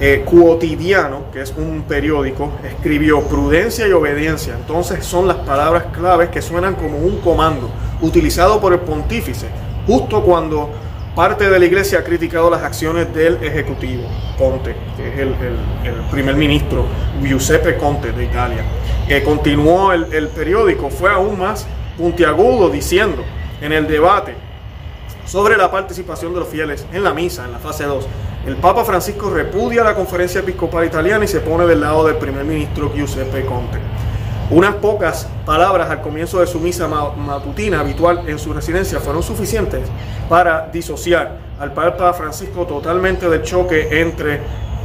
Eh, 0.00 0.24
Quotidiano, 0.24 1.30
que 1.32 1.42
es 1.42 1.54
un 1.56 1.84
periódico, 1.88 2.52
escribió 2.64 3.20
prudencia 3.22 3.86
y 3.86 3.92
obediencia. 3.92 4.54
Entonces 4.54 5.04
son 5.04 5.28
las 5.28 5.38
palabras 5.38 5.84
claves 5.92 6.30
que 6.30 6.42
suenan 6.42 6.74
como 6.74 6.98
un 6.98 7.18
comando 7.18 7.70
utilizado 8.00 8.60
por 8.60 8.72
el 8.72 8.80
pontífice 8.80 9.46
justo 9.86 10.22
cuando 10.22 10.70
Parte 11.14 11.48
de 11.48 11.60
la 11.60 11.64
iglesia 11.64 12.00
ha 12.00 12.02
criticado 12.02 12.50
las 12.50 12.64
acciones 12.64 13.14
del 13.14 13.36
ejecutivo, 13.40 14.02
Conte, 14.36 14.74
que 14.96 15.12
es 15.12 15.20
el, 15.20 15.32
primer 16.10 16.34
ministro, 16.34 16.86
Giuseppe 17.22 17.76
Conte 17.76 18.10
de 18.10 18.24
Italia, 18.24 18.64
que 19.06 19.22
continuó 19.22 19.92
el, 19.92 20.12
el 20.12 20.26
periódico, 20.26 20.90
fue 20.90 21.12
aún 21.12 21.38
más 21.38 21.68
puntiagudo 21.96 22.70
diciendo 22.70 23.24
en 23.60 23.72
el 23.72 23.86
debate 23.86 24.34
sobre 25.26 25.56
la 25.56 25.70
participación 25.70 26.34
de 26.34 26.40
los 26.40 26.48
fieles 26.48 26.86
en 26.92 27.02
la 27.02 27.14
misa, 27.14 27.44
en 27.44 27.52
la 27.52 27.58
fase 27.58 27.84
2. 27.84 28.06
El 28.46 28.56
Papa 28.56 28.84
Francisco 28.84 29.30
repudia 29.30 29.82
la 29.82 29.94
conferencia 29.94 30.40
episcopal 30.40 30.84
italiana 30.84 31.24
y 31.24 31.28
se 31.28 31.40
pone 31.40 31.66
del 31.66 31.80
lado 31.80 32.06
del 32.06 32.16
primer 32.16 32.44
ministro 32.44 32.92
Giuseppe 32.94 33.44
Conte. 33.46 33.78
Unas 34.50 34.74
pocas 34.74 35.26
palabras 35.46 35.88
al 35.88 36.02
comienzo 36.02 36.40
de 36.40 36.46
su 36.46 36.60
misa 36.60 36.86
matutina 36.86 37.80
habitual 37.80 38.28
en 38.28 38.38
su 38.38 38.52
residencia 38.52 39.00
fueron 39.00 39.22
suficientes 39.22 39.88
para 40.28 40.68
disociar 40.68 41.38
al 41.58 41.72
Papa 41.72 42.12
Francisco 42.12 42.66
totalmente 42.66 43.28
del 43.30 43.42
choque 43.42 44.00
entre, 44.02 44.40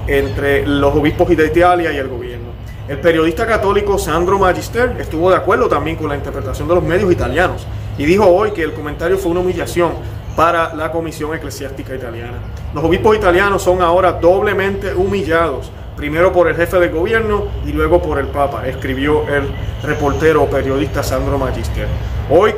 entre 0.08 0.66
los 0.66 0.96
obispos 0.96 1.28
de 1.28 1.46
Italia 1.46 1.92
y 1.92 1.98
el 1.98 2.08
gobierno. 2.08 2.49
El 2.90 2.98
periodista 2.98 3.46
católico 3.46 4.00
Sandro 4.00 4.40
Magister 4.40 4.96
estuvo 5.00 5.30
de 5.30 5.36
acuerdo 5.36 5.70
también 5.70 5.96
con 5.96 6.10
la 6.10 6.16
interpretación 6.16 6.68
de 6.68 6.74
los 6.74 6.84
medios 6.84 7.12
italianos 7.12 7.68
y 8.00 8.06
dijo 8.06 8.26
hoy 8.26 8.50
que 8.50 8.64
el 8.64 8.74
comentario 8.74 9.16
fue 9.20 9.30
una 9.30 9.42
humillación 9.42 9.92
para 10.36 10.74
la 10.74 10.92
Comisión 10.92 11.36
Eclesiástica 11.36 11.94
Italiana. 11.94 12.40
Los 12.74 12.84
obispos 12.84 13.16
italianos 13.16 13.62
son 13.62 13.84
ahora 13.84 14.14
doblemente 14.14 14.92
humillados 14.96 15.72
primero 15.96 16.32
por 16.32 16.48
el 16.48 16.56
jefe 16.56 16.80
del 16.80 16.90
gobierno 16.90 17.44
y 17.64 17.74
luego 17.74 18.02
por 18.02 18.18
el 18.18 18.28
Papa, 18.28 18.66
escribió 18.66 19.28
el 19.28 19.44
reportero 19.84 20.46
periodista 20.46 21.04
Sandro 21.04 21.38
Magister. 21.38 21.88
Hoy 22.32 22.54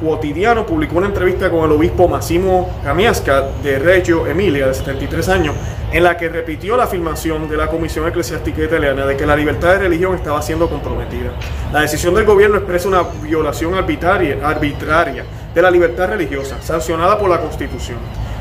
Quotidiano 0.00 0.64
publicó 0.64 0.98
una 0.98 1.08
entrevista 1.08 1.50
con 1.50 1.64
el 1.64 1.72
obispo 1.72 2.06
Massimo 2.06 2.70
Camiasca 2.84 3.48
de 3.62 3.80
Reggio 3.80 4.26
Emilia, 4.28 4.68
de 4.68 4.74
73 4.74 5.28
años, 5.28 5.54
en 5.94 6.02
la 6.02 6.16
que 6.16 6.28
repitió 6.28 6.76
la 6.76 6.84
afirmación 6.84 7.48
de 7.48 7.56
la 7.56 7.68
Comisión 7.68 8.08
Eclesiástica 8.08 8.64
Italiana 8.64 9.06
de 9.06 9.16
que 9.16 9.24
la 9.24 9.36
libertad 9.36 9.74
de 9.74 9.78
religión 9.78 10.16
estaba 10.16 10.42
siendo 10.42 10.68
comprometida. 10.68 11.30
La 11.72 11.82
decisión 11.82 12.12
del 12.14 12.24
gobierno 12.24 12.56
expresa 12.56 12.88
una 12.88 13.02
violación 13.22 13.74
arbitraria, 13.74 15.24
de 15.54 15.62
la 15.62 15.70
libertad 15.70 16.08
religiosa, 16.08 16.60
sancionada 16.60 17.16
por 17.16 17.30
la 17.30 17.40
Constitución. 17.40 17.98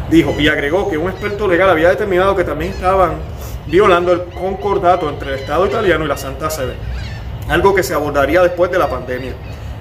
Dijo 0.10 0.34
y 0.40 0.48
agregó 0.48 0.90
que 0.90 0.98
un 0.98 1.12
experto 1.12 1.48
legal 1.48 1.70
había 1.70 1.90
determinado 1.90 2.36
que 2.36 2.44
también 2.44 2.72
estaban 2.72 3.18
violando 3.68 4.14
el 4.14 4.22
concordato 4.24 5.08
entre 5.08 5.34
el 5.34 5.40
Estado 5.40 5.68
italiano 5.68 6.06
y 6.06 6.08
la 6.08 6.18
Santa 6.18 6.50
Sede, 6.50 6.74
algo 7.50 7.76
que 7.76 7.84
se 7.84 7.94
abordaría 7.94 8.42
después 8.42 8.72
de 8.72 8.80
la 8.80 8.90
pandemia. 8.90 9.34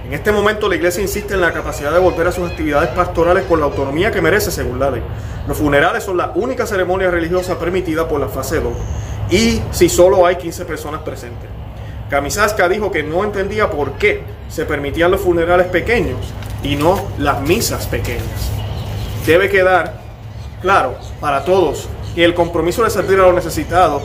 En 0.04 0.12
este 0.12 0.32
momento 0.32 0.68
la 0.68 0.74
Iglesia 0.74 1.00
insiste 1.00 1.34
en 1.34 1.40
la 1.40 1.52
capacidad 1.52 1.92
de 1.92 2.00
volver 2.00 2.26
a 2.26 2.32
sus 2.32 2.50
actividades 2.50 2.90
pastorales 2.90 3.44
con 3.44 3.60
la 3.60 3.66
autonomía 3.66 4.10
que 4.10 4.20
merece 4.20 4.50
según 4.50 4.80
la 4.80 4.90
ley. 4.90 5.02
Los 5.46 5.56
funerales 5.56 6.02
son 6.02 6.16
la 6.16 6.32
única 6.34 6.66
ceremonia 6.66 7.10
religiosa 7.10 7.58
permitida 7.58 8.08
por 8.08 8.20
la 8.20 8.28
fase 8.28 8.60
2 8.60 8.72
y 9.30 9.62
si 9.70 9.88
solo 9.88 10.26
hay 10.26 10.36
15 10.36 10.64
personas 10.64 11.02
presentes. 11.02 11.48
Camisaska 12.10 12.68
dijo 12.68 12.90
que 12.90 13.02
no 13.02 13.22
entendía 13.22 13.70
por 13.70 13.92
qué 13.92 14.24
se 14.48 14.64
permitían 14.64 15.10
los 15.10 15.20
funerales 15.20 15.68
pequeños 15.68 16.18
y 16.62 16.76
no 16.76 17.00
las 17.18 17.40
misas 17.40 17.86
pequeñas. 17.86 18.50
Debe 19.24 19.48
quedar 19.48 20.00
claro 20.60 20.96
para 21.20 21.44
todos 21.44 21.88
y 22.16 22.22
el 22.22 22.34
compromiso 22.34 22.82
de 22.82 22.90
servir 22.90 23.18
a 23.20 23.22
los 23.22 23.34
necesitados 23.34 24.02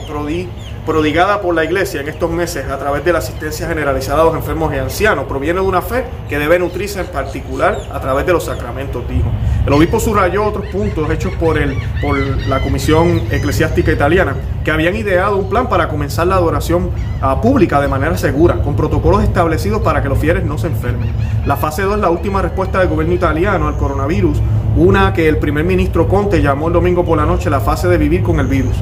prodigada 0.88 1.42
por 1.42 1.54
la 1.54 1.66
Iglesia 1.66 2.00
en 2.00 2.08
estos 2.08 2.32
meses 2.32 2.66
a 2.70 2.80
través 2.80 3.04
de 3.04 3.12
la 3.12 3.20
asistencia 3.20 3.68
generalizada 3.68 4.22
a 4.22 4.24
los 4.24 4.36
enfermos 4.36 4.74
y 4.74 4.78
ancianos 4.78 5.26
proviene 5.26 5.60
de 5.60 5.66
una 5.68 5.82
fe 5.82 6.06
que 6.30 6.40
debe 6.40 6.58
nutrirse 6.58 7.02
en 7.02 7.08
particular 7.08 7.82
a 7.92 8.00
través 8.00 8.26
de 8.26 8.32
los 8.32 8.46
sacramentos, 8.46 9.04
dijo. 9.10 9.30
El 9.66 9.74
obispo 9.74 10.00
subrayó 10.00 10.46
otros 10.46 10.66
puntos 10.68 11.10
hechos 11.10 11.34
por, 11.34 11.58
el, 11.58 11.78
por 12.02 12.18
la 12.48 12.62
Comisión 12.62 13.22
Eclesiástica 13.30 13.92
Italiana 13.92 14.38
que 14.64 14.72
habían 14.72 14.96
ideado 14.96 15.36
un 15.36 15.50
plan 15.50 15.68
para 15.68 15.90
comenzar 15.90 16.26
la 16.26 16.36
adoración 16.36 16.90
ah, 17.22 17.42
pública 17.42 17.82
de 17.82 17.90
manera 17.90 18.18
segura, 18.18 18.62
con 18.62 18.78
protocolos 18.78 19.24
establecidos 19.24 19.82
para 19.82 20.02
que 20.02 20.08
los 20.08 20.18
fieles 20.18 20.46
no 20.46 20.58
se 20.58 20.68
enfermen. 20.68 21.12
La 21.46 21.58
fase 21.58 21.82
2 21.82 21.96
es 21.96 22.02
la 22.02 22.10
última 22.10 22.42
respuesta 22.42 22.80
del 22.80 22.88
gobierno 22.88 23.14
italiano 23.14 23.68
al 23.68 23.76
coronavirus 23.76 24.42
una 24.78 25.12
que 25.12 25.28
el 25.28 25.38
primer 25.38 25.66
ministro 25.66 26.08
Conte 26.08 26.40
llamó 26.40 26.68
el 26.68 26.74
domingo 26.74 27.04
por 27.04 27.18
la 27.18 27.26
noche 27.26 27.50
la 27.50 27.60
fase 27.60 27.88
de 27.88 27.98
vivir 27.98 28.22
con 28.22 28.40
el 28.40 28.46
virus. 28.46 28.76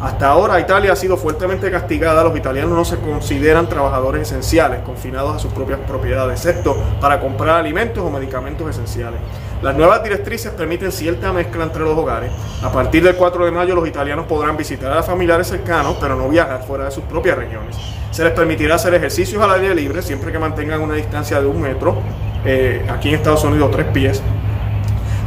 Hasta 0.00 0.28
ahora 0.28 0.60
Italia 0.60 0.92
ha 0.92 0.96
sido 0.96 1.16
fuertemente 1.16 1.70
castigada, 1.72 2.22
los 2.22 2.36
italianos 2.36 2.70
no 2.70 2.84
se 2.84 2.98
consideran 2.98 3.68
trabajadores 3.68 4.22
esenciales, 4.22 4.80
confinados 4.82 5.34
a 5.34 5.38
sus 5.40 5.52
propias 5.52 5.80
propiedades, 5.80 6.44
excepto 6.44 6.76
para 7.00 7.18
comprar 7.18 7.56
alimentos 7.56 8.04
o 8.04 8.08
medicamentos 8.08 8.70
esenciales. 8.70 9.18
Las 9.60 9.74
nuevas 9.74 10.04
directrices 10.04 10.52
permiten 10.52 10.92
cierta 10.92 11.32
mezcla 11.32 11.64
entre 11.64 11.82
los 11.82 11.98
hogares. 11.98 12.30
A 12.62 12.70
partir 12.70 13.02
del 13.02 13.16
4 13.16 13.44
de 13.44 13.50
mayo 13.50 13.74
los 13.74 13.88
italianos 13.88 14.26
podrán 14.26 14.56
visitar 14.56 14.96
a 14.96 15.02
familiares 15.02 15.48
cercanos, 15.48 15.96
pero 16.00 16.14
no 16.14 16.28
viajar 16.28 16.62
fuera 16.62 16.84
de 16.84 16.92
sus 16.92 17.02
propias 17.02 17.36
regiones. 17.36 17.76
Se 18.12 18.22
les 18.22 18.32
permitirá 18.32 18.76
hacer 18.76 18.94
ejercicios 18.94 19.42
al 19.42 19.50
aire 19.50 19.74
libre 19.74 20.02
siempre 20.02 20.30
que 20.30 20.38
mantengan 20.38 20.80
una 20.80 20.94
distancia 20.94 21.40
de 21.40 21.46
un 21.48 21.60
metro, 21.60 21.96
eh, 22.44 22.86
aquí 22.88 23.08
en 23.08 23.16
Estados 23.16 23.42
Unidos 23.42 23.72
tres 23.72 23.86
pies, 23.86 24.22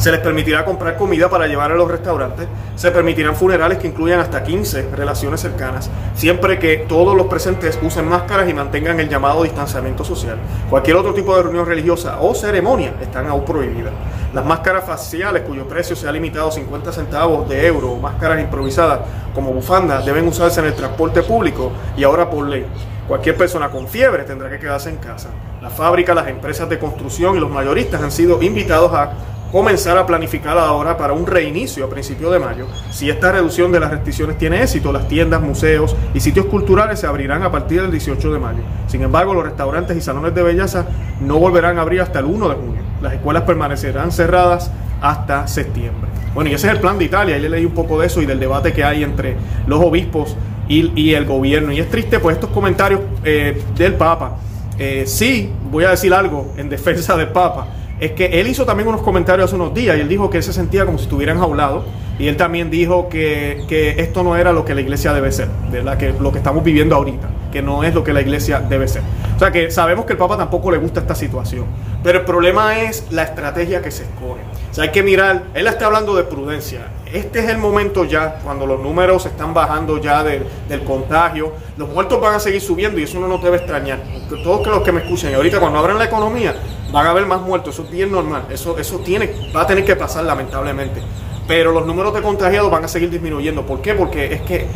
se 0.01 0.12
les 0.12 0.20
permitirá 0.20 0.65
comprar 0.65 0.98
comida 0.98 1.29
para 1.29 1.46
llevar 1.46 1.72
a 1.72 1.75
los 1.75 1.88
restaurantes. 1.88 2.48
Se 2.75 2.89
permitirán 2.89 3.36
funerales 3.36 3.77
que 3.77 3.86
incluyan 3.86 4.20
hasta 4.20 4.41
15 4.41 4.89
relaciones 4.96 5.41
cercanas, 5.41 5.91
siempre 6.15 6.58
que 6.58 6.86
todos 6.89 7.15
los 7.15 7.27
presentes 7.27 7.77
usen 7.84 8.10
máscaras 8.10 8.50
y 8.50 8.53
mantengan 8.55 9.00
el 9.00 9.08
llamado 9.08 9.43
distanciamiento 9.43 10.03
social. 10.03 10.39
Cualquier 10.72 10.98
otro 10.98 11.13
tipo 11.13 11.36
de 11.36 11.43
reunión 11.43 11.67
religiosa 11.67 12.20
o 12.20 12.34
ceremonia 12.34 12.96
están 13.00 13.27
aún 13.27 13.46
prohibidas. 13.46 13.93
Las 14.34 14.43
máscaras 14.43 14.86
faciales, 14.86 15.43
cuyo 15.43 15.67
precio 15.67 15.96
se 15.96 16.08
ha 16.08 16.12
limitado 16.12 16.48
a 16.48 16.51
50 16.51 16.91
centavos 16.91 17.48
de 17.48 17.67
euro, 17.67 17.91
o 17.91 18.00
máscaras 18.00 18.41
improvisadas 18.41 19.01
como 19.36 19.53
bufandas, 19.53 20.03
deben 20.03 20.27
usarse 20.27 20.62
en 20.62 20.65
el 20.65 20.74
transporte 20.74 21.22
público 21.22 21.72
y 21.96 22.03
ahora 22.03 22.27
por 22.27 22.48
ley. 22.48 22.65
Cualquier 23.08 23.38
persona 23.38 23.70
con 23.70 23.88
fiebre 23.88 24.24
tendrá 24.24 24.50
que 24.50 24.58
quedarse 24.58 24.89
en 24.89 24.98
casa. 24.98 25.29
La 25.62 25.70
fábrica, 25.70 26.15
las 26.15 26.27
empresas 26.27 26.67
de 26.70 26.79
construcción 26.79 27.36
y 27.36 27.39
los 27.39 27.51
mayoristas 27.51 28.01
han 28.01 28.12
sido 28.12 28.41
invitados 28.41 28.93
a 28.93 29.12
comenzar 29.51 29.98
a 29.98 30.05
planificar 30.05 30.58
ahora 30.58 30.98
para 30.98 31.13
un 31.13 31.27
reinicio 31.27 31.86
a 31.86 31.89
principios 31.89 32.31
de 32.31 32.39
mayo. 32.39 32.67
Si 32.91 33.10
esta 33.10 33.31
reducción 33.31 33.72
de 33.72 33.79
las 33.79 33.91
restricciones 33.91 34.38
tiene 34.38 34.62
éxito, 34.62 34.91
las 34.93 35.08
tiendas, 35.08 35.41
museos 35.41 35.96
y 36.13 36.20
sitios 36.20 36.46
culturales 36.46 37.00
se 37.00 37.08
abrirán 37.08 37.43
a 37.43 37.51
partir 37.51 37.81
del 37.81 37.91
18 37.91 38.31
de 38.31 38.39
mayo. 38.39 38.60
Sin 38.88 39.01
embargo, 39.01 39.34
los 39.34 39.43
restaurantes 39.43 39.98
y 39.98 40.01
salones 40.01 40.34
de 40.34 40.43
belleza 40.43 40.86
no 41.20 41.38
volverán 41.38 41.77
a 41.77 41.81
abrir 41.81 42.01
hasta 42.01 42.20
el 42.20 42.25
1 42.25 42.50
de 42.50 42.55
junio. 42.55 42.81
Las 43.01 43.13
escuelas 43.13 43.43
permanecerán 43.43 44.12
cerradas 44.12 44.72
hasta 45.01 45.48
septiembre. 45.48 46.10
Bueno, 46.34 46.50
y 46.50 46.53
ese 46.53 46.67
es 46.67 46.74
el 46.74 46.79
plan 46.79 46.98
de 46.98 47.05
Italia. 47.05 47.36
Ahí 47.36 47.41
le 47.41 47.50
leí 47.50 47.65
un 47.65 47.74
poco 47.74 48.00
de 48.00 48.08
eso 48.08 48.22
y 48.22 48.25
del 48.25 48.39
debate 48.39 48.72
que 48.72 48.84
hay 48.84 49.03
entre 49.03 49.36
los 49.67 49.84
obispos 49.84 50.38
y, 50.70 51.13
el 51.13 51.25
gobierno. 51.25 51.74
Y 51.74 51.79
es 51.79 51.89
triste, 51.89 52.20
pues, 52.20 52.36
estos 52.36 52.51
comentarios 52.51 53.01
eh, 53.25 53.62
del 53.75 53.96
Papa. 53.96 54.38
Eh, 54.79 55.03
sí, 55.05 55.51
voy 55.70 55.84
a 55.84 55.89
decir 55.89 56.13
algo 56.13 56.53
en 56.55 56.70
defensa 56.70 57.17
del 57.17 57.27
Papa 57.27 57.67
es 58.01 58.13
que 58.13 58.41
él 58.41 58.48
hizo 58.48 58.65
también 58.65 58.89
unos 58.89 59.03
comentarios 59.03 59.46
hace 59.46 59.55
unos 59.55 59.75
días 59.75 59.96
y 59.96 60.01
él 60.01 60.10
dijo 60.10 60.27
que 60.31 60.41
se 60.41 60.51
sentía 60.51 60.86
como 60.88 60.98
si 60.98 61.03
estuviera 61.03 61.34
enjaulado 61.34 61.86
y 62.17 62.27
él 62.27 62.36
también 62.36 62.72
dijo 62.72 63.10
que, 63.10 63.63
esto 64.00 64.24
no 64.24 64.36
era 64.36 64.51
lo 64.51 64.65
que 64.65 64.74
la 64.74 64.81
iglesia 64.81 65.13
debe 65.13 65.31
ser, 65.31 65.50
¿verdad? 65.72 65.98
que 65.98 66.12
lo 66.20 66.31
que 66.31 66.39
estamos 66.39 66.63
viviendo 66.63 66.96
ahorita, 66.96 67.29
que 67.51 67.62
no 67.62 67.84
es 67.84 67.93
lo 67.93 68.03
que 68.03 68.12
la 68.12 68.22
iglesia 68.22 68.60
debe 68.60 68.88
ser. 68.88 69.03
O 69.36 69.39
sea 69.39 69.51
que 69.51 69.70
sabemos 69.70 70.05
que 70.05 70.13
el 70.13 70.17
Papa 70.17 70.36
tampoco 70.36 70.72
le 70.72 70.79
gusta 70.79 71.01
esta 71.01 71.13
situación, 71.13 71.65
pero 72.03 72.20
el 72.20 72.25
problema 72.25 72.79
es 72.79 73.05
la 73.12 73.22
estrategia 73.22 73.84
que 73.84 73.91
se 73.91 74.03
escoge. 74.03 74.41
O 74.72 74.74
sea, 74.74 74.86
hay 74.86 74.91
que 74.91 75.03
mirar, 75.03 75.43
él 75.53 75.67
está 75.67 75.86
hablando 75.86 76.15
de 76.15 76.24
prudencia. 76.24 76.88
Este 77.13 77.39
es 77.39 77.50
el 77.50 77.58
momento 77.58 78.06
ya, 78.06 78.39
cuando 78.41 78.65
los 78.65 78.80
números 78.80 79.25
están 79.25 79.53
bajando 79.53 80.00
ya 80.00 80.24
del, 80.24 80.46
contagio, 80.86 81.51
los 81.75 81.89
muertos 81.89 82.22
van 82.22 82.36
a 82.36 82.39
seguir 82.39 82.62
subiendo 82.62 83.01
y 83.01 83.03
eso 83.03 83.20
no 83.20 83.27
nos 83.27 83.44
debe 83.44 83.58
extrañar. 83.58 84.00
Todos 84.44 84.65
los 84.65 84.82
que 84.82 84.94
me 84.94 85.01
escuchan, 85.01 85.36
ahorita 85.36 85.60
cuando 85.60 85.80
abran 85.80 86.00
la 86.00 86.06
economía, 86.06 86.56
van 86.89 87.06
a 87.06 87.10
haber 87.10 87.25
más 87.25 87.41
muertos, 87.41 87.74
eso 87.74 87.84
es 87.84 87.91
bien 87.91 88.13
normal, 88.13 88.46
eso, 88.50 88.77
eso 88.77 89.00
tiene, 89.00 89.30
va 89.53 89.63
a 89.63 89.68
tener 89.68 89.84
que 89.84 89.98
pasar 89.98 90.24
lamentablemente. 90.24 91.01
Pero 91.50 91.74
los 91.74 91.86
números 91.86 92.13
de 92.13 92.22
contagiados 92.22 92.72
van 92.72 92.86
a 92.86 92.88
seguir 92.88 93.10
disminuyendo. 93.10 93.65
¿Por 93.65 93.82
qué? 93.82 93.94
Porque 93.94 94.34
es 94.34 94.41
que 94.44 94.68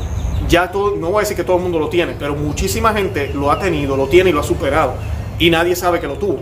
ya 0.50 0.70
todo, 0.70 0.98
no 0.98 1.12
voy 1.12 1.18
a 1.18 1.20
decir 1.22 1.38
que 1.38 1.46
todo 1.46 1.56
el 1.56 1.64
mundo 1.64 1.80
lo 1.80 1.88
tiene, 1.88 2.18
pero 2.20 2.36
muchísima 2.36 2.92
gente 2.92 3.32
lo 3.34 3.50
ha 3.50 3.60
tenido, 3.60 3.96
lo 3.96 4.08
tiene 4.08 4.32
y 4.32 4.34
lo 4.34 4.42
ha 4.42 4.44
superado. 4.44 4.96
Y 5.40 5.50
nadie 5.50 5.74
sabe 5.74 6.02
que 6.02 6.08
lo 6.08 6.16
tuvo. 6.16 6.40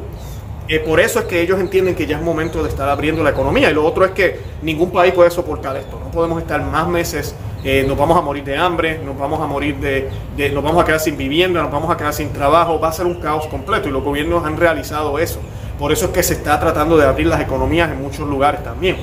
Eh, 0.68 0.80
por 0.80 1.00
eso 1.00 1.20
es 1.20 1.26
que 1.26 1.42
ellos 1.42 1.60
entienden 1.60 1.94
que 1.94 2.06
ya 2.06 2.18
es 2.18 2.24
momento 2.24 2.64
de 2.64 2.70
estar 2.70 2.88
abriendo 2.88 3.24
la 3.24 3.32
economía. 3.32 3.70
Y 3.70 3.74
lo 3.74 3.86
otro 3.86 4.06
es 4.06 4.12
que 4.12 4.40
ningún 4.62 4.92
país 4.92 5.14
puede 5.14 5.30
soportar 5.30 5.76
esto. 5.76 6.00
No 6.00 6.10
podemos 6.10 6.42
estar 6.42 6.62
más 6.64 6.88
meses, 6.88 7.36
eh, 7.64 7.86
nos 7.88 7.98
vamos 7.98 8.18
a 8.18 8.22
morir 8.22 8.44
de 8.44 8.58
hambre, 8.58 9.00
nos 9.00 9.18
vamos 9.18 9.42
a 9.42 9.48
morir 9.48 9.78
de, 9.78 10.10
nos 10.52 10.64
vamos 10.64 10.82
a 10.82 10.86
quedar 10.86 11.00
sin 11.00 11.18
vivienda, 11.18 11.62
nos 11.62 11.72
vamos 11.72 11.92
a 11.92 11.98
quedar 11.98 12.14
sin 12.14 12.32
trabajo. 12.32 12.80
Va 12.80 12.90
a 12.90 12.94
ser 12.94 13.06
un 13.06 13.16
caos 13.16 13.48
completo 13.48 13.90
y 13.90 13.92
los 13.92 14.04
gobiernos 14.04 14.46
han 14.46 14.58
realizado 14.58 15.20
eso. 15.20 15.40
Por 15.78 15.92
eso 15.92 16.06
es 16.06 16.12
que 16.12 16.24
se 16.24 16.34
está 16.34 16.60
tratando 16.60 16.98
de 16.98 17.06
abrir 17.06 17.28
las 17.28 17.42
economías 17.42 17.92
en 17.92 18.02
muchos 18.02 18.28
lugares 18.28 18.64
también. 18.64 18.98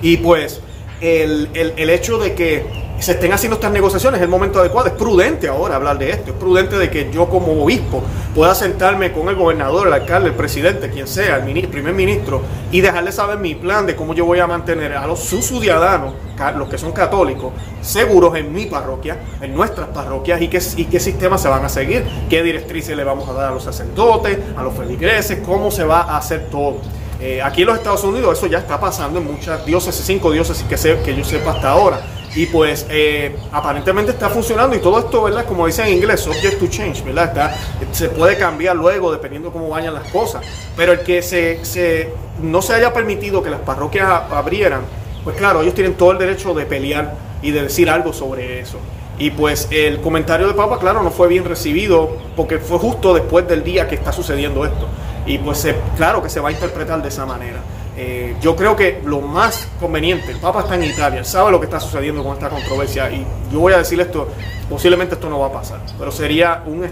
Y 0.00 0.16
pues 0.16 0.62
el, 1.02 1.50
el, 1.52 1.74
el 1.76 1.90
hecho 1.90 2.16
de 2.18 2.34
que 2.34 2.64
se 3.00 3.12
estén 3.12 3.32
haciendo 3.32 3.56
estas 3.56 3.72
negociaciones, 3.72 4.20
es 4.20 4.24
el 4.24 4.28
momento 4.28 4.60
adecuado, 4.60 4.88
es 4.88 4.94
prudente 4.94 5.48
ahora 5.48 5.76
hablar 5.76 5.98
de 5.98 6.10
esto, 6.10 6.32
es 6.32 6.36
prudente 6.36 6.76
de 6.76 6.90
que 6.90 7.10
yo 7.10 7.28
como 7.28 7.62
obispo 7.62 8.02
pueda 8.34 8.54
sentarme 8.54 9.12
con 9.12 9.28
el 9.28 9.34
gobernador, 9.34 9.88
el 9.88 9.92
alcalde, 9.92 10.28
el 10.28 10.34
presidente, 10.34 10.90
quien 10.90 11.06
sea, 11.06 11.36
el, 11.36 11.68
primer 11.68 11.94
ministro, 11.94 12.42
y 12.70 12.80
dejarle 12.80 13.12
saber 13.12 13.38
mi 13.38 13.54
plan 13.54 13.86
de 13.86 13.96
cómo 13.96 14.14
yo 14.14 14.24
voy 14.24 14.38
a 14.38 14.46
mantener 14.46 14.94
a 14.94 15.06
los 15.06 15.20
sus 15.20 15.46
ciudadanos, 15.46 16.14
los 16.56 16.68
que 16.68 16.78
son 16.78 16.92
católicos, 16.92 17.52
seguros 17.82 18.36
en 18.36 18.52
mi 18.52 18.66
parroquia, 18.66 19.18
en 19.40 19.54
nuestras 19.54 19.88
parroquias, 19.88 20.40
y 20.40 20.48
qué, 20.48 21.00
sistemas 21.00 21.42
se 21.42 21.48
van 21.48 21.64
a 21.64 21.68
seguir, 21.68 22.04
qué 22.28 22.42
directrices 22.42 22.96
le 22.96 23.04
vamos 23.04 23.28
a 23.28 23.32
dar 23.32 23.50
a 23.50 23.54
los 23.54 23.64
sacerdotes, 23.64 24.38
a 24.56 24.62
los 24.62 24.74
feligreses, 24.74 25.40
cómo 25.44 25.70
se 25.70 25.84
va 25.84 26.02
a 26.02 26.16
hacer 26.16 26.48
todo. 26.50 26.78
Eh, 27.20 27.42
aquí 27.42 27.62
en 27.62 27.66
los 27.66 27.76
Estados 27.76 28.02
Unidos 28.04 28.38
eso 28.38 28.46
ya 28.46 28.58
está 28.58 28.80
pasando 28.80 29.18
en 29.18 29.26
muchas 29.26 29.66
diócesis, 29.66 30.06
cinco 30.06 30.30
diócesis 30.30 30.64
que, 30.64 31.02
que 31.02 31.14
yo 31.14 31.24
sepa 31.24 31.50
hasta 31.50 31.70
ahora. 31.70 32.00
Y 32.34 32.46
pues 32.46 32.86
eh, 32.88 33.36
aparentemente 33.50 34.12
está 34.12 34.28
funcionando 34.28 34.76
y 34.76 34.78
todo 34.78 35.00
esto, 35.00 35.24
¿verdad? 35.24 35.44
Como 35.46 35.66
dicen 35.66 35.86
en 35.86 35.94
inglés, 35.94 36.20
subject 36.20 36.60
to 36.60 36.68
change, 36.68 37.02
¿verdad? 37.04 37.24
Está, 37.26 37.56
se 37.92 38.08
puede 38.08 38.38
cambiar 38.38 38.76
luego 38.76 39.10
dependiendo 39.10 39.52
cómo 39.52 39.68
vayan 39.68 39.94
las 39.94 40.08
cosas. 40.10 40.44
Pero 40.76 40.92
el 40.92 41.00
que 41.00 41.22
se, 41.22 41.64
se, 41.64 42.12
no 42.40 42.62
se 42.62 42.74
haya 42.74 42.92
permitido 42.92 43.42
que 43.42 43.50
las 43.50 43.60
parroquias 43.60 44.08
abrieran, 44.30 44.82
pues 45.24 45.36
claro, 45.36 45.62
ellos 45.62 45.74
tienen 45.74 45.94
todo 45.94 46.12
el 46.12 46.18
derecho 46.18 46.54
de 46.54 46.66
pelear 46.66 47.14
y 47.42 47.50
de 47.50 47.64
decir 47.64 47.90
algo 47.90 48.12
sobre 48.12 48.60
eso. 48.60 48.78
Y 49.18 49.32
pues 49.32 49.68
el 49.70 50.00
comentario 50.00 50.46
de 50.46 50.54
Papa, 50.54 50.78
claro, 50.78 51.02
no 51.02 51.10
fue 51.10 51.28
bien 51.28 51.44
recibido 51.44 52.16
porque 52.36 52.58
fue 52.58 52.78
justo 52.78 53.12
después 53.12 53.46
del 53.46 53.62
día 53.62 53.86
que 53.86 53.94
está 53.96 54.12
sucediendo 54.12 54.64
esto. 54.64 54.86
Y 55.26 55.36
pues 55.38 55.66
claro 55.96 56.22
que 56.22 56.30
se 56.30 56.40
va 56.40 56.48
a 56.48 56.52
interpretar 56.52 57.02
de 57.02 57.08
esa 57.08 57.26
manera. 57.26 57.60
Eh, 58.02 58.34
yo 58.40 58.56
creo 58.56 58.74
que 58.76 59.02
lo 59.04 59.20
más 59.20 59.68
conveniente, 59.78 60.32
el 60.32 60.38
Papa 60.38 60.60
está 60.60 60.74
en 60.74 60.84
Italia, 60.84 61.22
sabe 61.22 61.50
lo 61.50 61.60
que 61.60 61.66
está 61.66 61.78
sucediendo 61.78 62.24
con 62.24 62.32
esta 62.32 62.48
controversia 62.48 63.10
y 63.10 63.26
yo 63.52 63.60
voy 63.60 63.74
a 63.74 63.76
decir 63.76 64.00
esto, 64.00 64.26
posiblemente 64.70 65.16
esto 65.16 65.28
no 65.28 65.38
va 65.38 65.48
a 65.48 65.52
pasar, 65.52 65.80
pero 65.98 66.10
sería 66.10 66.62
un, 66.64 66.82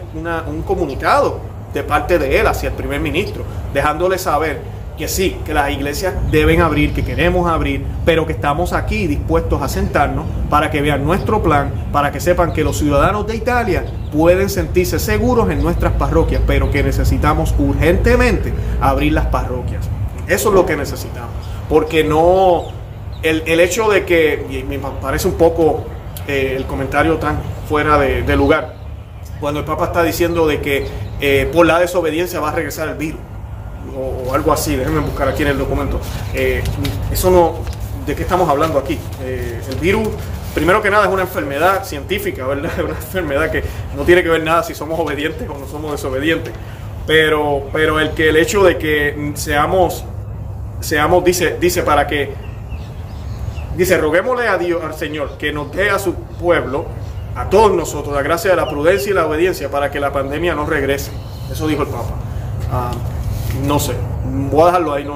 un 0.47 0.63
comunicado 0.65 1.41
de 1.73 1.83
parte 1.83 2.19
de 2.19 2.39
él 2.39 2.47
hacia 2.47 2.69
el 2.69 2.75
primer 2.75 3.01
ministro, 3.01 3.43
dejándole 3.73 4.19
saber 4.19 4.61
que 4.99 5.09
sí, 5.09 5.39
que 5.47 5.55
las 5.55 5.71
iglesias 5.71 6.13
deben 6.31 6.61
abrir, 6.61 6.93
que 6.93 7.03
queremos 7.03 7.51
abrir, 7.51 7.87
pero 8.05 8.27
que 8.27 8.35
estamos 8.35 8.75
aquí 8.75 9.07
dispuestos 9.07 9.63
a 9.63 9.69
sentarnos 9.71 10.27
para 10.51 10.71
que 10.71 10.83
vean 10.83 11.07
nuestro 11.07 11.43
plan, 11.43 11.73
para 11.91 12.13
que 12.13 12.21
sepan 12.21 12.53
que 12.53 12.63
los 12.63 12.77
ciudadanos 12.77 13.27
de 13.27 13.35
Italia 13.35 13.83
pueden 14.13 14.51
sentirse 14.51 14.99
seguros 14.99 15.49
en 15.49 15.63
nuestras 15.63 15.95
parroquias, 15.95 16.43
pero 16.47 16.71
que 16.71 16.83
necesitamos 16.83 17.55
urgentemente 17.59 18.53
abrir 18.79 19.15
las 19.15 19.29
parroquias. 19.29 19.89
Eso 20.29 20.49
es 20.51 20.55
lo 20.55 20.67
que 20.67 20.77
necesitamos. 20.77 21.31
Porque 21.69 22.05
no. 22.05 22.67
El, 23.23 23.61
hecho 23.61 23.89
de 23.89 24.05
que. 24.05 24.65
me 24.69 24.79
parece 24.79 25.27
un 25.27 25.35
poco 25.35 25.85
eh, 26.27 26.55
el 26.57 26.67
comentario 26.67 27.17
tan 27.17 27.41
fuera 27.69 27.99
de, 27.99 28.37
lugar. 28.37 28.75
Cuando 29.41 29.61
el 29.61 29.67
Papa 29.67 29.87
está 29.87 30.03
diciendo 30.03 30.47
de 30.47 30.61
que 30.61 30.87
eh, 31.21 31.49
por 31.53 31.67
la 31.67 31.79
desobediencia 31.79 32.41
va 32.41 32.51
a 32.51 32.55
regresar 32.55 32.89
el 32.89 32.97
virus. 32.97 33.21
O, 33.97 34.35
algo 34.35 34.53
así. 34.53 34.77
Déjenme 34.77 35.01
buscar 35.01 35.29
aquí 35.29 35.43
en 35.43 35.49
el 35.49 35.59
documento. 35.59 36.01
Eh, 36.35 36.63
eso 37.11 37.31
no. 37.31 37.55
¿De 38.07 38.15
qué 38.15 38.23
estamos 38.23 38.49
hablando 38.49 38.79
aquí? 38.79 38.99
el 39.21 39.77
virus 39.81 40.09
primero 40.55 40.83
que 40.83 40.91
nada 40.91 41.05
es 41.07 41.13
una 41.13 41.23
enfermedad 41.23 41.85
científica, 41.85 42.47
¿verdad? 42.47 42.73
Una 42.85 42.95
enfermedad 42.95 43.51
que 43.51 43.63
no 43.97 44.03
tiene 44.03 44.23
que 44.23 44.29
ver 44.29 44.43
nada 44.43 44.63
si 44.63 44.75
somos 44.75 44.99
obedientes 44.99 45.49
o 45.49 45.59
no 45.59 45.67
somos 45.67 45.93
desobedientes. 45.93 46.53
Pero, 47.07 47.69
pero 47.73 48.01
el 48.01 48.11
que 48.11 48.29
el 48.29 48.37
hecho 48.37 48.65
de 48.65 48.77
que 48.77 49.33
seamos 49.35 50.05
seamos, 50.81 51.25
dice, 51.25 51.57
dice 51.61 51.83
para 51.83 52.07
que, 52.07 52.33
dice, 53.77 53.99
roguémosle 53.99 54.49
a 54.49 54.59
Dios, 54.59 54.83
al 54.83 54.95
Señor, 54.95 55.39
que 55.39 55.53
nos 55.53 55.73
dé 55.73 55.91
a 55.91 55.99
su 55.99 56.15
pueblo, 56.15 56.87
a 57.35 57.49
todos 57.49 57.73
nosotros, 57.73 58.15
la 58.15 58.23
gracia 58.23 58.51
de 58.51 58.57
la 58.57 58.69
prudencia 58.69 59.11
y 59.11 59.15
la 59.15 59.27
obediencia 59.27 59.71
para 59.71 59.91
que 59.91 60.01
la 60.01 60.13
pandemia 60.13 60.55
no 60.55 60.67
regrese. 60.67 61.11
Eso 61.51 61.67
dijo 61.67 61.83
el 61.83 61.89
Papa. 61.89 62.15
Ah, 62.71 62.91
no 63.65 63.79
sé, 63.79 63.95
voy 64.51 64.63
a 64.63 64.67
dejarlo 64.67 64.93
ahí, 64.93 65.09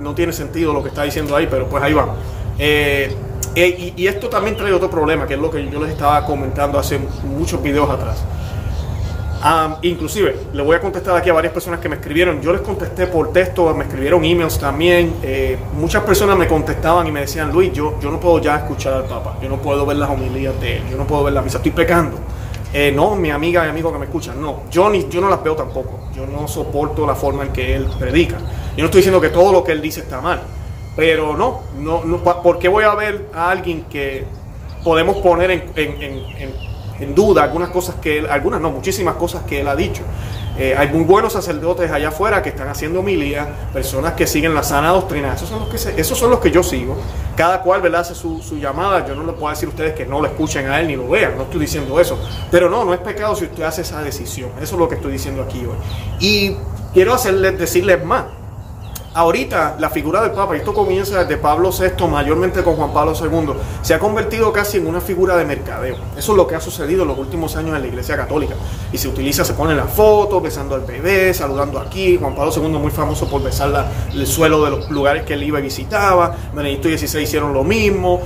no, 0.00 0.14
tiene 0.14 0.32
sentido 0.32 0.72
lo 0.72 0.82
que 0.82 0.88
está 0.88 1.02
diciendo 1.02 1.34
ahí, 1.36 1.46
pero 1.50 1.66
pues 1.66 1.82
ahí 1.82 1.92
va. 1.92 2.14
Eh, 2.58 3.14
eh, 3.54 3.92
y, 3.96 4.02
y, 4.02 4.06
esto 4.06 4.28
también 4.28 4.56
trae 4.56 4.72
otro 4.72 4.90
problema, 4.90 5.26
que 5.26 5.34
es 5.34 5.40
lo 5.40 5.50
que 5.50 5.68
yo 5.70 5.80
les 5.80 5.90
estaba 5.90 6.24
comentando 6.24 6.78
hace 6.78 7.00
muchos 7.24 7.60
videos 7.62 7.90
atrás 7.90 8.22
inclusive, 9.82 10.36
le 10.52 10.62
voy 10.62 10.76
a 10.76 10.80
contestar 10.80 11.16
aquí 11.16 11.30
a 11.30 11.32
varias 11.32 11.52
personas 11.52 11.80
que 11.80 11.88
me 11.88 11.96
escribieron. 11.96 12.42
Yo 12.42 12.52
les 12.52 12.60
contesté 12.60 13.06
por 13.06 13.32
texto, 13.32 13.74
me 13.74 13.84
escribieron 13.84 14.24
emails 14.24 14.58
también. 14.58 15.14
Eh, 15.22 15.58
muchas 15.74 16.02
personas 16.02 16.36
me 16.36 16.46
contestaban 16.46 17.06
y 17.06 17.12
me 17.12 17.20
decían, 17.20 17.50
Luis, 17.50 17.72
yo, 17.72 17.98
yo 18.00 18.10
no 18.10 18.20
puedo 18.20 18.38
ya 18.40 18.56
escuchar 18.56 18.94
al 18.94 19.04
Papa, 19.04 19.38
yo 19.42 19.48
no 19.48 19.56
puedo 19.56 19.86
ver 19.86 19.96
las 19.96 20.10
homilías 20.10 20.58
de 20.60 20.78
él, 20.78 20.82
yo 20.90 20.96
no 20.96 21.06
puedo 21.06 21.24
ver 21.24 21.32
la 21.32 21.42
misa, 21.42 21.56
estoy 21.56 21.72
pecando. 21.72 22.18
Eh, 22.72 22.92
no, 22.94 23.16
mi 23.16 23.30
amiga 23.30 23.66
y 23.66 23.68
amigo 23.68 23.92
que 23.92 23.98
me 23.98 24.04
escuchan, 24.04 24.40
no, 24.40 24.62
yo, 24.70 24.88
ni, 24.90 25.08
yo 25.08 25.20
no 25.20 25.28
las 25.28 25.42
veo 25.42 25.56
tampoco. 25.56 26.10
Yo 26.14 26.26
no 26.26 26.46
soporto 26.46 27.06
la 27.06 27.14
forma 27.14 27.44
en 27.44 27.52
que 27.52 27.74
él 27.74 27.88
predica. 27.98 28.36
Yo 28.76 28.82
no 28.82 28.84
estoy 28.84 28.98
diciendo 28.98 29.20
que 29.20 29.30
todo 29.30 29.52
lo 29.52 29.64
que 29.64 29.72
él 29.72 29.80
dice 29.80 30.00
está 30.00 30.20
mal, 30.20 30.42
pero 30.94 31.36
no, 31.36 31.62
no, 31.78 32.04
no 32.04 32.18
¿por 32.18 32.58
qué 32.58 32.68
voy 32.68 32.84
a 32.84 32.94
ver 32.94 33.28
a 33.34 33.50
alguien 33.50 33.84
que 33.84 34.24
podemos 34.84 35.16
poner 35.18 35.50
en, 35.50 35.62
en 35.76 36.00
en 36.02 36.69
duda 37.14 37.42
algunas 37.42 37.70
cosas 37.70 37.96
que 37.96 38.18
él, 38.18 38.26
algunas 38.30 38.60
no, 38.60 38.70
muchísimas 38.70 39.14
cosas 39.16 39.42
que 39.44 39.60
él 39.60 39.68
ha 39.68 39.76
dicho. 39.76 40.02
Eh, 40.58 40.74
hay 40.76 40.88
muy 40.88 41.04
buenos 41.04 41.32
sacerdotes 41.32 41.90
allá 41.90 42.08
afuera 42.08 42.42
que 42.42 42.50
están 42.50 42.68
haciendo 42.68 43.00
homilía, 43.00 43.48
personas 43.72 44.12
que 44.12 44.26
siguen 44.26 44.54
la 44.54 44.62
sana 44.62 44.90
doctrina, 44.90 45.32
esos 45.32 45.48
son 45.48 45.60
los 45.60 45.68
que, 45.68 46.00
esos 46.00 46.18
son 46.18 46.30
los 46.30 46.40
que 46.40 46.50
yo 46.50 46.62
sigo. 46.62 46.96
Cada 47.36 47.62
cual 47.62 47.80
¿verdad? 47.80 48.02
hace 48.02 48.14
su, 48.14 48.42
su, 48.42 48.58
llamada, 48.58 49.06
yo 49.06 49.14
no 49.14 49.24
le 49.24 49.32
puedo 49.32 49.48
decir 49.48 49.68
a 49.68 49.70
ustedes 49.70 49.94
que 49.94 50.04
no 50.04 50.20
lo 50.20 50.26
escuchen 50.26 50.68
a 50.68 50.80
él 50.80 50.88
ni 50.88 50.96
lo 50.96 51.08
vean, 51.08 51.36
no 51.36 51.44
estoy 51.44 51.60
diciendo 51.60 51.98
eso. 51.98 52.18
Pero 52.50 52.68
no, 52.68 52.84
no 52.84 52.92
es 52.92 53.00
pecado 53.00 53.34
si 53.34 53.44
usted 53.44 53.62
hace 53.62 53.82
esa 53.82 54.02
decisión, 54.02 54.50
eso 54.60 54.74
es 54.74 54.78
lo 54.78 54.88
que 54.88 54.96
estoy 54.96 55.12
diciendo 55.12 55.42
aquí 55.42 55.64
hoy. 55.64 55.76
Y 56.18 56.56
quiero 56.92 57.14
hacerles, 57.14 57.58
decirles 57.58 58.04
más, 58.04 58.24
Ahorita 59.12 59.74
la 59.80 59.90
figura 59.90 60.22
del 60.22 60.30
Papa, 60.30 60.54
esto 60.54 60.72
comienza 60.72 61.24
desde 61.24 61.36
Pablo 61.36 61.70
VI, 61.72 62.06
mayormente 62.06 62.62
con 62.62 62.76
Juan 62.76 62.92
Pablo 62.92 63.12
II, 63.12 63.54
se 63.82 63.92
ha 63.92 63.98
convertido 63.98 64.52
casi 64.52 64.78
en 64.78 64.86
una 64.86 65.00
figura 65.00 65.36
de 65.36 65.44
mercadeo. 65.44 65.96
Eso 66.16 66.32
es 66.32 66.36
lo 66.36 66.46
que 66.46 66.54
ha 66.54 66.60
sucedido 66.60 67.02
en 67.02 67.08
los 67.08 67.18
últimos 67.18 67.56
años 67.56 67.74
en 67.74 67.82
la 67.82 67.88
Iglesia 67.88 68.16
Católica. 68.16 68.54
Y 68.92 68.98
se 68.98 69.08
utiliza, 69.08 69.44
se 69.44 69.54
pone 69.54 69.74
la 69.74 69.86
foto, 69.86 70.40
besando 70.40 70.76
al 70.76 70.82
bebé, 70.82 71.34
saludando 71.34 71.80
aquí. 71.80 72.18
Juan 72.18 72.36
Pablo 72.36 72.52
II 72.54 72.68
muy 72.78 72.92
famoso 72.92 73.28
por 73.28 73.42
besar 73.42 73.90
el 74.14 74.26
suelo 74.28 74.64
de 74.64 74.70
los 74.70 74.90
lugares 74.90 75.24
que 75.24 75.34
él 75.34 75.42
iba 75.42 75.58
y 75.58 75.62
visitaba. 75.62 76.36
Benedicto 76.54 76.88
XVI 76.88 77.22
hicieron 77.22 77.52
lo 77.52 77.64
mismo. 77.64 78.20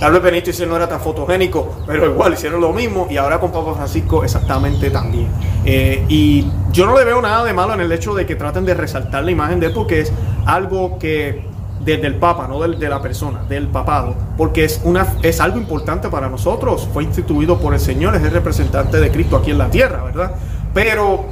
tal 0.00 0.12
vez 0.12 0.22
Benedicto 0.22 0.50
XVI 0.50 0.66
no 0.66 0.76
era 0.76 0.88
tan 0.88 1.00
fotogénico, 1.00 1.76
pero 1.86 2.06
igual 2.06 2.32
hicieron 2.32 2.62
lo 2.62 2.72
mismo. 2.72 3.06
Y 3.10 3.18
ahora 3.18 3.38
con 3.38 3.52
Papa 3.52 3.74
Francisco 3.74 4.24
exactamente 4.24 4.88
también. 4.88 5.28
Eh, 5.66 6.06
y 6.08 6.46
yo 6.76 6.84
no 6.84 6.94
le 6.94 7.06
veo 7.06 7.22
nada 7.22 7.42
de 7.42 7.54
malo 7.54 7.72
en 7.72 7.80
el 7.80 7.90
hecho 7.90 8.14
de 8.14 8.26
que 8.26 8.36
traten 8.36 8.66
de 8.66 8.74
resaltar 8.74 9.24
la 9.24 9.30
imagen 9.30 9.60
de 9.60 9.68
él 9.68 9.72
porque 9.72 10.00
es 10.02 10.12
algo 10.44 10.98
que 10.98 11.42
desde 11.80 12.06
el 12.06 12.16
Papa, 12.16 12.46
no 12.48 12.60
de, 12.60 12.88
la 12.88 13.00
persona, 13.00 13.44
del 13.48 13.68
papado, 13.68 14.14
porque 14.36 14.64
es, 14.64 14.82
una, 14.84 15.14
es 15.22 15.40
algo 15.40 15.56
importante 15.56 16.10
para 16.10 16.28
nosotros. 16.28 16.86
Fue 16.92 17.02
instituido 17.02 17.58
por 17.58 17.72
el 17.72 17.80
Señor, 17.80 18.14
es 18.14 18.22
el 18.22 18.30
representante 18.30 19.00
de 19.00 19.10
Cristo 19.10 19.36
aquí 19.36 19.52
en 19.52 19.58
la 19.58 19.70
tierra, 19.70 20.04
¿verdad? 20.04 20.32
Pero 20.74 21.24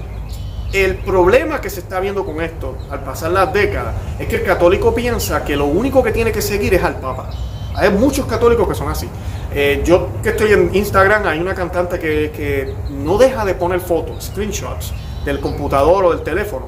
el 0.73 0.97
problema 0.97 1.61
que 1.61 1.69
se 1.69 1.81
está 1.81 2.01
viendo 2.01 2.25
con 2.25 2.41
esto, 2.41 2.79
al 2.91 3.01
pasar 3.01 3.33
las 3.33 3.53
décadas, 3.53 3.95
es 4.19 4.27
que 4.29 4.37
el 4.37 4.45
católico 4.45 4.95
piensa 4.95 5.45
que 5.45 5.57
lo 5.57 5.67
único 5.67 6.03
que 6.03 6.13
tiene 6.13 6.33
que 6.33 6.41
seguir 6.41 6.73
es 6.73 6.83
al 6.83 6.97
Papa. 6.97 7.29
Hay 7.75 7.91
muchos 7.91 8.25
católicos 8.25 8.67
que 8.67 8.75
son 8.75 8.89
así. 8.89 9.09
Eh, 9.53 9.83
yo 9.85 10.09
que 10.23 10.31
estoy 10.31 10.53
en 10.53 10.75
Instagram, 10.75 11.27
hay 11.27 11.39
una 11.39 11.55
cantante 11.55 11.99
que, 11.99 12.33
que 12.35 12.73
no 12.91 13.19
deja 13.19 13.45
de 13.45 13.55
poner 13.55 13.81
fotos, 13.81 14.25
screenshots 14.25 14.95
del 15.25 15.41
computador 15.41 16.05
o 16.05 16.11
del 16.11 16.23
teléfono, 16.23 16.67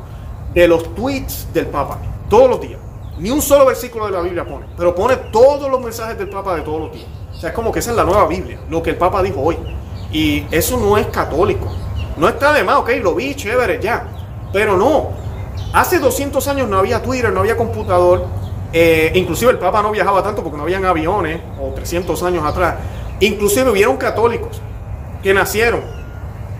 de 0.54 0.68
los 0.68 0.94
tweets 0.94 1.48
del 1.52 1.66
Papa, 1.66 1.98
todos 2.28 2.48
los 2.48 2.60
días. 2.60 2.80
Ni 3.18 3.30
un 3.30 3.40
solo 3.40 3.66
versículo 3.66 4.06
de 4.06 4.12
la 4.12 4.20
Biblia 4.20 4.44
pone, 4.44 4.66
pero 4.76 4.94
pone 4.94 5.16
todos 5.32 5.70
los 5.70 5.80
mensajes 5.80 6.18
del 6.18 6.28
Papa 6.28 6.56
de 6.56 6.62
todos 6.62 6.80
los 6.80 6.92
días. 6.92 7.06
O 7.32 7.38
sea, 7.38 7.50
es 7.50 7.54
como 7.54 7.72
que 7.72 7.78
esa 7.78 7.90
es 7.90 7.96
la 7.96 8.04
nueva 8.04 8.26
Biblia, 8.26 8.58
lo 8.68 8.82
que 8.82 8.90
el 8.90 8.96
Papa 8.96 9.22
dijo 9.22 9.40
hoy. 9.40 9.56
Y 10.12 10.46
eso 10.50 10.78
no 10.78 10.96
es 10.96 11.06
católico. 11.08 11.66
No 12.16 12.28
está 12.28 12.52
de 12.52 12.64
más, 12.64 12.76
ok, 12.76 12.90
lo 13.02 13.14
vi, 13.14 13.34
chévere, 13.34 13.80
ya. 13.80 14.06
Pero 14.52 14.76
no. 14.76 15.10
Hace 15.72 15.98
200 15.98 16.46
años 16.48 16.68
no 16.68 16.78
había 16.78 17.02
Twitter, 17.02 17.32
no 17.32 17.40
había 17.40 17.56
computador. 17.56 18.26
Eh, 18.72 19.12
inclusive 19.14 19.50
el 19.50 19.58
Papa 19.58 19.82
no 19.82 19.90
viajaba 19.90 20.22
tanto 20.22 20.42
porque 20.42 20.56
no 20.56 20.62
habían 20.62 20.84
aviones, 20.84 21.40
o 21.60 21.72
300 21.74 22.22
años 22.22 22.44
atrás. 22.44 22.76
Inclusive 23.20 23.70
hubieron 23.70 23.96
católicos 23.96 24.60
que 25.22 25.32
nacieron, 25.34 25.80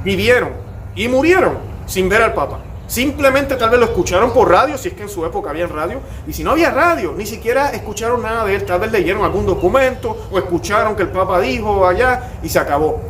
vivieron 0.05 0.51
y 0.95 1.09
murieron 1.09 1.59
sin 1.87 2.09
ver 2.09 2.23
al 2.23 2.35
Papa. 2.35 2.59
Simplemente 2.87 3.57
tal 3.57 3.71
vez 3.71 3.81
lo 3.81 3.87
escucharon 3.87 4.33
por 4.33 4.49
radio, 4.49 4.79
si 4.79 4.89
es 4.89 4.95
que 4.95 5.03
en 5.03 5.09
su 5.09 5.25
época 5.25 5.51
había 5.51 5.67
radio, 5.67 6.01
y 6.27 6.33
si 6.33 6.45
no 6.45 6.53
había 6.53 6.71
radio, 6.71 7.15
ni 7.17 7.27
siquiera 7.27 7.71
escucharon 7.71 8.23
nada 8.23 8.45
de 8.45 8.55
él, 8.55 8.65
tal 8.65 8.79
vez 8.79 8.93
leyeron 8.93 9.25
algún 9.25 9.45
documento 9.45 10.29
o 10.31 10.39
escucharon 10.39 10.95
que 10.95 11.03
el 11.03 11.09
Papa 11.09 11.41
dijo 11.41 11.87
allá 11.87 12.35
y 12.43 12.49
se 12.49 12.59
acabó. 12.61 13.01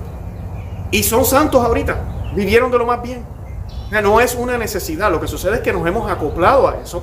Y 0.90 1.02
son 1.02 1.24
santos 1.24 1.62
ahorita, 1.62 1.98
vivieron 2.34 2.70
de 2.70 2.78
lo 2.78 2.86
más 2.86 3.02
bien. 3.02 3.24
no 3.90 4.20
es 4.20 4.34
una 4.34 4.56
necesidad, 4.56 5.10
lo 5.10 5.20
que 5.20 5.28
sucede 5.28 5.56
es 5.56 5.60
que 5.60 5.72
nos 5.72 5.86
hemos 5.86 6.10
acoplado 6.10 6.68
a 6.68 6.76
eso. 6.76 7.02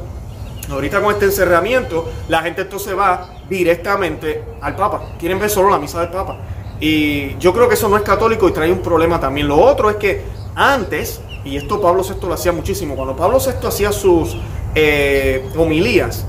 Ahorita 0.71 1.01
con 1.01 1.13
este 1.13 1.25
encerramiento, 1.25 2.09
la 2.29 2.41
gente 2.41 2.61
entonces 2.61 2.97
va 2.97 3.29
directamente 3.49 4.43
al 4.61 4.75
Papa. 4.75 5.01
Quieren 5.19 5.37
ver 5.37 5.49
solo 5.49 5.69
la 5.69 5.77
misa 5.77 5.99
del 5.99 6.09
Papa. 6.09 6.37
Y 6.79 7.37
yo 7.37 7.53
creo 7.53 7.67
que 7.67 7.75
eso 7.75 7.89
no 7.89 7.97
es 7.97 8.03
católico 8.03 8.47
y 8.47 8.51
trae 8.51 8.71
un 8.71 8.81
problema 8.81 9.19
también. 9.19 9.47
Lo 9.47 9.57
otro 9.57 9.89
es 9.89 9.97
que 9.97 10.23
antes, 10.55 11.21
y 11.45 11.57
esto 11.57 11.81
Pablo 11.81 12.03
VI 12.03 12.27
lo 12.27 12.33
hacía 12.33 12.51
muchísimo, 12.51 12.95
cuando 12.95 13.15
Pablo 13.15 13.39
VI 13.39 13.67
hacía 13.67 13.91
sus 13.91 14.37
eh, 14.75 15.45
homilías, 15.57 16.25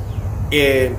eh, 0.50 0.92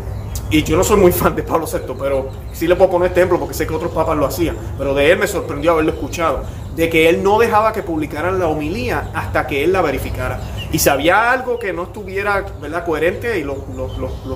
y 0.51 0.63
yo 0.63 0.77
no 0.77 0.83
soy 0.83 0.97
muy 0.97 1.11
fan 1.11 1.35
de 1.35 1.41
Pablo 1.41 1.65
VI, 1.65 1.93
pero 1.99 2.29
sí 2.53 2.67
le 2.67 2.75
puedo 2.75 2.91
poner 2.91 3.07
este 3.07 3.19
ejemplo 3.19 3.39
porque 3.39 3.55
sé 3.55 3.65
que 3.65 3.73
otros 3.73 3.91
papas 3.91 4.15
lo 4.15 4.25
hacían, 4.25 4.55
pero 4.77 4.93
de 4.93 5.11
él 5.11 5.17
me 5.17 5.27
sorprendió 5.27 5.71
haberlo 5.71 5.91
escuchado, 5.91 6.43
de 6.75 6.87
que 6.89 7.09
él 7.09 7.23
no 7.23 7.39
dejaba 7.39 7.73
que 7.73 7.81
publicaran 7.81 8.37
la 8.37 8.47
homilía 8.47 9.09
hasta 9.13 9.47
que 9.47 9.63
él 9.63 9.73
la 9.73 9.81
verificara. 9.81 10.39
Y 10.71 10.79
si 10.79 10.89
había 10.89 11.31
algo 11.31 11.57
que 11.57 11.73
no 11.73 11.83
estuviera 11.83 12.45
¿verdad? 12.61 12.85
coherente 12.85 13.39
y 13.39 13.43
los, 13.43 13.57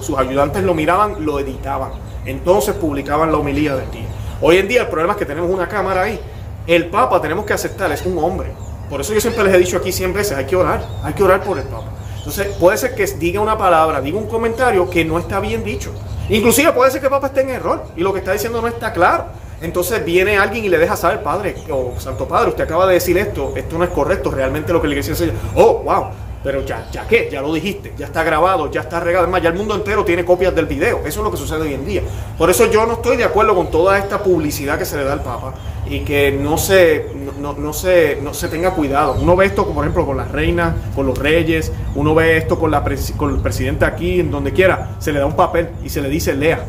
sus 0.01 0.17
ayudantes 0.17 0.63
lo 0.63 0.73
miraban, 0.73 1.25
lo 1.25 1.39
editaban. 1.39 1.91
Entonces 2.25 2.73
publicaban 2.75 3.31
la 3.31 3.37
homilía 3.37 3.75
del 3.75 3.91
día. 3.91 4.07
Hoy 4.41 4.57
en 4.57 4.67
día 4.67 4.83
el 4.83 4.87
problema 4.87 5.13
es 5.13 5.19
que 5.19 5.25
tenemos 5.25 5.49
una 5.49 5.67
cámara 5.67 6.03
ahí. 6.03 6.19
El 6.65 6.87
Papa 6.87 7.21
tenemos 7.21 7.45
que 7.45 7.53
aceptar, 7.53 7.91
es 7.91 8.05
un 8.05 8.17
hombre. 8.17 8.51
Por 8.89 9.01
eso 9.01 9.13
yo 9.13 9.21
siempre 9.21 9.43
les 9.43 9.53
he 9.53 9.57
dicho 9.59 9.77
aquí 9.77 9.91
100 9.91 10.13
veces, 10.13 10.37
hay 10.37 10.45
que 10.45 10.55
orar, 10.55 10.83
hay 11.03 11.13
que 11.13 11.23
orar 11.23 11.43
por 11.43 11.57
el 11.57 11.65
Papa. 11.65 11.87
Entonces 12.17 12.47
puede 12.59 12.77
ser 12.77 12.95
que 12.95 13.05
diga 13.05 13.39
una 13.39 13.57
palabra, 13.57 14.01
diga 14.01 14.17
un 14.17 14.27
comentario 14.27 14.89
que 14.89 15.05
no 15.05 15.19
está 15.19 15.39
bien 15.39 15.63
dicho. 15.63 15.91
Inclusive 16.29 16.71
puede 16.73 16.91
ser 16.91 16.99
que 16.99 17.07
el 17.07 17.11
Papa 17.11 17.27
esté 17.27 17.41
en 17.41 17.49
error 17.49 17.83
y 17.95 18.01
lo 18.01 18.13
que 18.13 18.19
está 18.19 18.33
diciendo 18.33 18.61
no 18.61 18.67
está 18.67 18.91
claro. 18.91 19.25
Entonces 19.61 20.03
viene 20.05 20.37
alguien 20.37 20.65
y 20.65 20.69
le 20.69 20.77
deja 20.77 20.95
saber, 20.95 21.21
Padre 21.21 21.55
o 21.69 21.93
Santo 21.99 22.27
Padre, 22.27 22.49
usted 22.49 22.63
acaba 22.63 22.87
de 22.87 22.93
decir 22.93 23.17
esto, 23.17 23.53
esto 23.55 23.77
no 23.77 23.83
es 23.83 23.89
correcto, 23.89 24.31
realmente 24.31 24.71
lo 24.71 24.81
que 24.81 24.87
la 24.87 24.93
iglesia 24.93 25.11
enseña. 25.11 25.33
Oh, 25.55 25.81
wow, 25.83 26.05
pero 26.43 26.65
ya, 26.65 26.87
ya 26.91 27.05
qué, 27.05 27.29
ya 27.31 27.41
lo 27.41 27.53
dijiste, 27.53 27.93
ya 27.97 28.05
está 28.05 28.23
grabado, 28.23 28.71
ya 28.71 28.81
está 28.81 28.99
regado. 28.99 29.23
Además, 29.23 29.41
ya 29.41 29.49
el 29.49 29.55
mundo 29.55 29.75
entero 29.75 30.05
tiene 30.05 30.23
copias 30.23 30.55
del 30.55 30.67
video. 30.67 30.99
Eso 30.99 31.19
es 31.19 31.23
lo 31.23 31.31
que 31.31 31.37
sucede 31.37 31.61
hoy 31.61 31.73
en 31.73 31.85
día. 31.85 32.01
Por 32.37 32.49
eso 32.49 32.71
yo 32.71 32.85
no 32.85 32.93
estoy 32.93 33.17
de 33.17 33.25
acuerdo 33.25 33.53
con 33.55 33.69
toda 33.69 33.97
esta 33.97 34.23
publicidad 34.23 34.77
que 34.77 34.85
se 34.85 34.97
le 34.97 35.03
da 35.03 35.13
al 35.13 35.21
Papa 35.21 35.53
y 35.89 36.01
que 36.01 36.31
no 36.31 36.57
se, 36.57 37.07
no, 37.39 37.53
no, 37.53 37.73
se, 37.73 38.19
no 38.21 38.33
se 38.33 38.47
tenga 38.47 38.71
cuidado. 38.71 39.17
Uno 39.19 39.35
ve 39.35 39.47
esto, 39.47 39.67
por 39.67 39.83
ejemplo, 39.83 40.05
con 40.05 40.15
las 40.15 40.31
reinas, 40.31 40.75
con 40.95 41.05
los 41.05 41.17
reyes, 41.17 41.73
uno 41.95 42.15
ve 42.15 42.37
esto 42.37 42.57
con, 42.57 42.71
la, 42.71 42.83
con 43.17 43.35
el 43.35 43.41
presidente 43.41 43.83
aquí, 43.83 44.21
en 44.21 44.31
donde 44.31 44.53
quiera, 44.53 44.95
se 44.99 45.11
le 45.11 45.19
da 45.19 45.25
un 45.25 45.35
papel 45.35 45.69
y 45.83 45.89
se 45.89 46.01
le 46.01 46.07
dice 46.07 46.33
lea. 46.33 46.63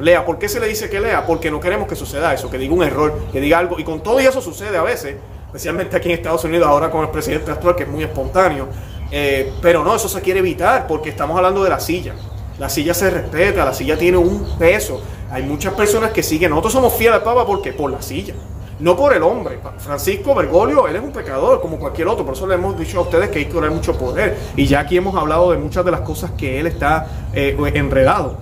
Lea, 0.00 0.26
¿por 0.26 0.38
qué 0.38 0.48
se 0.48 0.58
le 0.58 0.66
dice 0.66 0.90
que 0.90 0.98
lea? 0.98 1.24
Porque 1.24 1.52
no 1.52 1.60
queremos 1.60 1.86
que 1.86 1.94
suceda 1.94 2.34
eso, 2.34 2.50
que 2.50 2.58
diga 2.58 2.74
un 2.74 2.82
error, 2.82 3.16
que 3.30 3.40
diga 3.40 3.60
algo. 3.60 3.78
Y 3.78 3.84
con 3.84 4.02
todo 4.02 4.18
eso 4.18 4.40
sucede 4.40 4.76
a 4.76 4.82
veces, 4.82 5.14
especialmente 5.46 5.96
aquí 5.96 6.08
en 6.08 6.16
Estados 6.16 6.42
Unidos, 6.42 6.66
ahora 6.66 6.90
con 6.90 7.02
el 7.02 7.10
presidente 7.10 7.52
actual, 7.52 7.76
que 7.76 7.84
es 7.84 7.88
muy 7.88 8.02
espontáneo 8.02 8.66
eh, 9.10 9.52
pero 9.60 9.84
no, 9.84 9.94
eso 9.94 10.08
se 10.08 10.20
quiere 10.20 10.40
evitar 10.40 10.86
porque 10.86 11.10
estamos 11.10 11.36
hablando 11.36 11.62
de 11.62 11.70
la 11.70 11.80
silla. 11.80 12.14
La 12.58 12.68
silla 12.68 12.94
se 12.94 13.10
respeta, 13.10 13.64
la 13.64 13.74
silla 13.74 13.98
tiene 13.98 14.16
un 14.16 14.46
peso. 14.58 15.00
Hay 15.30 15.42
muchas 15.42 15.74
personas 15.74 16.12
que 16.12 16.22
siguen. 16.22 16.50
Nosotros 16.50 16.72
somos 16.72 16.94
fieles 16.94 17.16
al 17.16 17.22
Papa 17.22 17.44
porque 17.44 17.72
por 17.72 17.90
la 17.90 18.00
silla, 18.00 18.34
no 18.78 18.96
por 18.96 19.12
el 19.12 19.22
hombre. 19.22 19.58
Francisco 19.78 20.34
Bergoglio, 20.34 20.86
él 20.86 20.96
es 20.96 21.02
un 21.02 21.12
pecador 21.12 21.60
como 21.60 21.78
cualquier 21.78 22.08
otro. 22.08 22.24
Por 22.24 22.34
eso 22.34 22.46
le 22.46 22.54
hemos 22.54 22.78
dicho 22.78 22.98
a 22.98 23.02
ustedes 23.02 23.30
que 23.30 23.40
hay 23.40 23.46
que 23.46 23.56
orar 23.56 23.70
mucho 23.70 23.98
poder. 23.98 24.36
Y 24.56 24.66
ya 24.66 24.80
aquí 24.80 24.96
hemos 24.96 25.16
hablado 25.16 25.50
de 25.50 25.58
muchas 25.58 25.84
de 25.84 25.90
las 25.90 26.00
cosas 26.02 26.30
que 26.32 26.60
él 26.60 26.66
está 26.66 27.06
eh, 27.32 27.56
enredado 27.74 28.38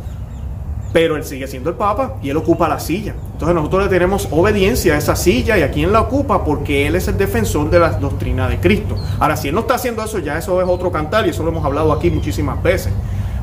pero 0.92 1.16
él 1.16 1.24
sigue 1.24 1.46
siendo 1.46 1.70
el 1.70 1.76
Papa 1.76 2.16
y 2.22 2.30
él 2.30 2.36
ocupa 2.36 2.68
la 2.68 2.78
silla. 2.78 3.14
Entonces 3.42 3.56
nosotros 3.56 3.82
le 3.82 3.88
tenemos 3.88 4.28
obediencia 4.30 4.94
a 4.94 4.98
esa 4.98 5.16
silla 5.16 5.58
y 5.58 5.62
a 5.62 5.70
quien 5.72 5.90
la 5.90 6.02
ocupa 6.02 6.44
porque 6.44 6.86
él 6.86 6.94
es 6.94 7.08
el 7.08 7.18
defensor 7.18 7.68
de 7.70 7.80
la 7.80 7.90
doctrina 7.90 8.48
de 8.48 8.60
Cristo. 8.60 8.96
Ahora, 9.18 9.36
si 9.36 9.48
él 9.48 9.54
no 9.56 9.62
está 9.62 9.74
haciendo 9.74 10.00
eso, 10.04 10.20
ya 10.20 10.38
eso 10.38 10.62
es 10.62 10.68
otro 10.68 10.92
cantar 10.92 11.26
y 11.26 11.30
eso 11.30 11.42
lo 11.42 11.48
hemos 11.48 11.64
hablado 11.64 11.92
aquí 11.92 12.08
muchísimas 12.08 12.62
veces. 12.62 12.92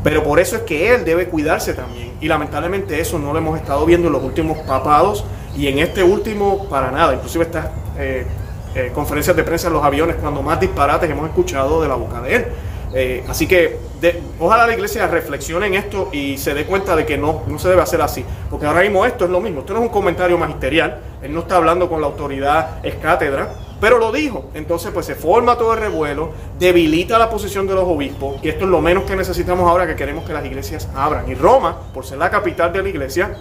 Pero 0.02 0.24
por 0.24 0.40
eso 0.40 0.56
es 0.56 0.62
que 0.62 0.96
él 0.96 1.04
debe 1.04 1.28
cuidarse 1.28 1.74
también. 1.74 2.14
Y 2.22 2.30
lamentablemente 2.30 2.98
eso 3.02 3.20
no 3.20 3.34
lo 3.34 3.40
hemos 3.40 3.60
estado 3.60 3.86
viendo 3.86 4.08
en 4.08 4.14
los 4.14 4.24
últimos 4.24 4.60
papados 4.60 5.26
y 5.58 5.68
en 5.68 5.80
este 5.80 6.02
último 6.02 6.70
para 6.70 6.92
nada. 6.92 7.16
Inclusive 7.16 7.44
estas 7.44 7.66
eh, 7.98 8.26
eh, 8.76 8.92
conferencias 8.96 9.36
de 9.36 9.44
prensa 9.44 9.68
en 9.68 9.74
los 9.74 9.84
aviones 9.84 10.16
cuando 10.16 10.42
más 10.42 10.62
disparates 10.62 11.10
hemos 11.10 11.28
escuchado 11.28 11.82
de 11.82 11.90
la 11.90 11.96
boca 11.96 12.22
de 12.22 12.36
él. 12.38 12.46
Eh, 12.94 13.26
así 13.28 13.48
que 13.48 13.78
ojalá 14.40 14.68
la 14.68 14.74
iglesia 14.74 15.08
reflexione 15.08 15.68
en 15.68 15.76
esto 15.76 16.10
y 16.12 16.38
se 16.38 16.54
dé 16.54 16.66
cuenta 16.66 16.96
de 16.96 17.06
que 17.06 17.18
no, 17.18 17.44
no 17.48 17.60
se 17.60 17.70
debe 17.70 17.82
hacer 17.82 18.02
así. 18.02 18.24
Porque 18.50 18.66
ahora 18.66 18.82
mismo 18.82 19.06
esto 19.06 19.26
es 19.26 19.32
lo 19.32 19.42
mismo. 19.42 19.62
Esto 19.62 19.74
no 19.74 19.80
es 19.80 19.86
un 19.86 19.92
comentario 19.92 20.38
magisterial. 20.38 21.00
Él 21.22 21.34
no 21.34 21.42
está 21.42 21.58
hablando 21.58 21.90
con 21.90 22.02
la 22.02 22.08
autoridad, 22.08 22.86
es 22.86 22.96
cátedra. 22.96 23.54
Pero 23.82 23.98
lo 23.98 24.12
dijo. 24.12 24.50
Entonces, 24.54 24.92
pues 24.94 25.06
se 25.06 25.16
forma 25.16 25.58
todo 25.58 25.74
el 25.74 25.80
revuelo, 25.80 26.32
debilita 26.58 27.18
la 27.18 27.30
posición 27.30 27.68
de 27.68 27.76
los 27.76 27.86
obispos. 27.86 28.44
Y 28.44 28.50
esto 28.50 28.66
es 28.66 28.70
lo 28.70 28.82
menos 28.82 29.04
que 29.04 29.16
necesitamos 29.16 29.70
ahora 29.70 29.88
que 29.88 29.96
queremos 29.96 30.26
que 30.26 30.34
las 30.34 30.46
iglesias 30.46 30.90
abran. 30.96 31.30
Y 31.30 31.36
Roma, 31.36 31.78
por 31.94 32.06
ser 32.06 32.18
la 32.18 32.30
capital 32.30 32.74
de 32.74 32.84
la 32.84 32.90
iglesia, 32.90 33.38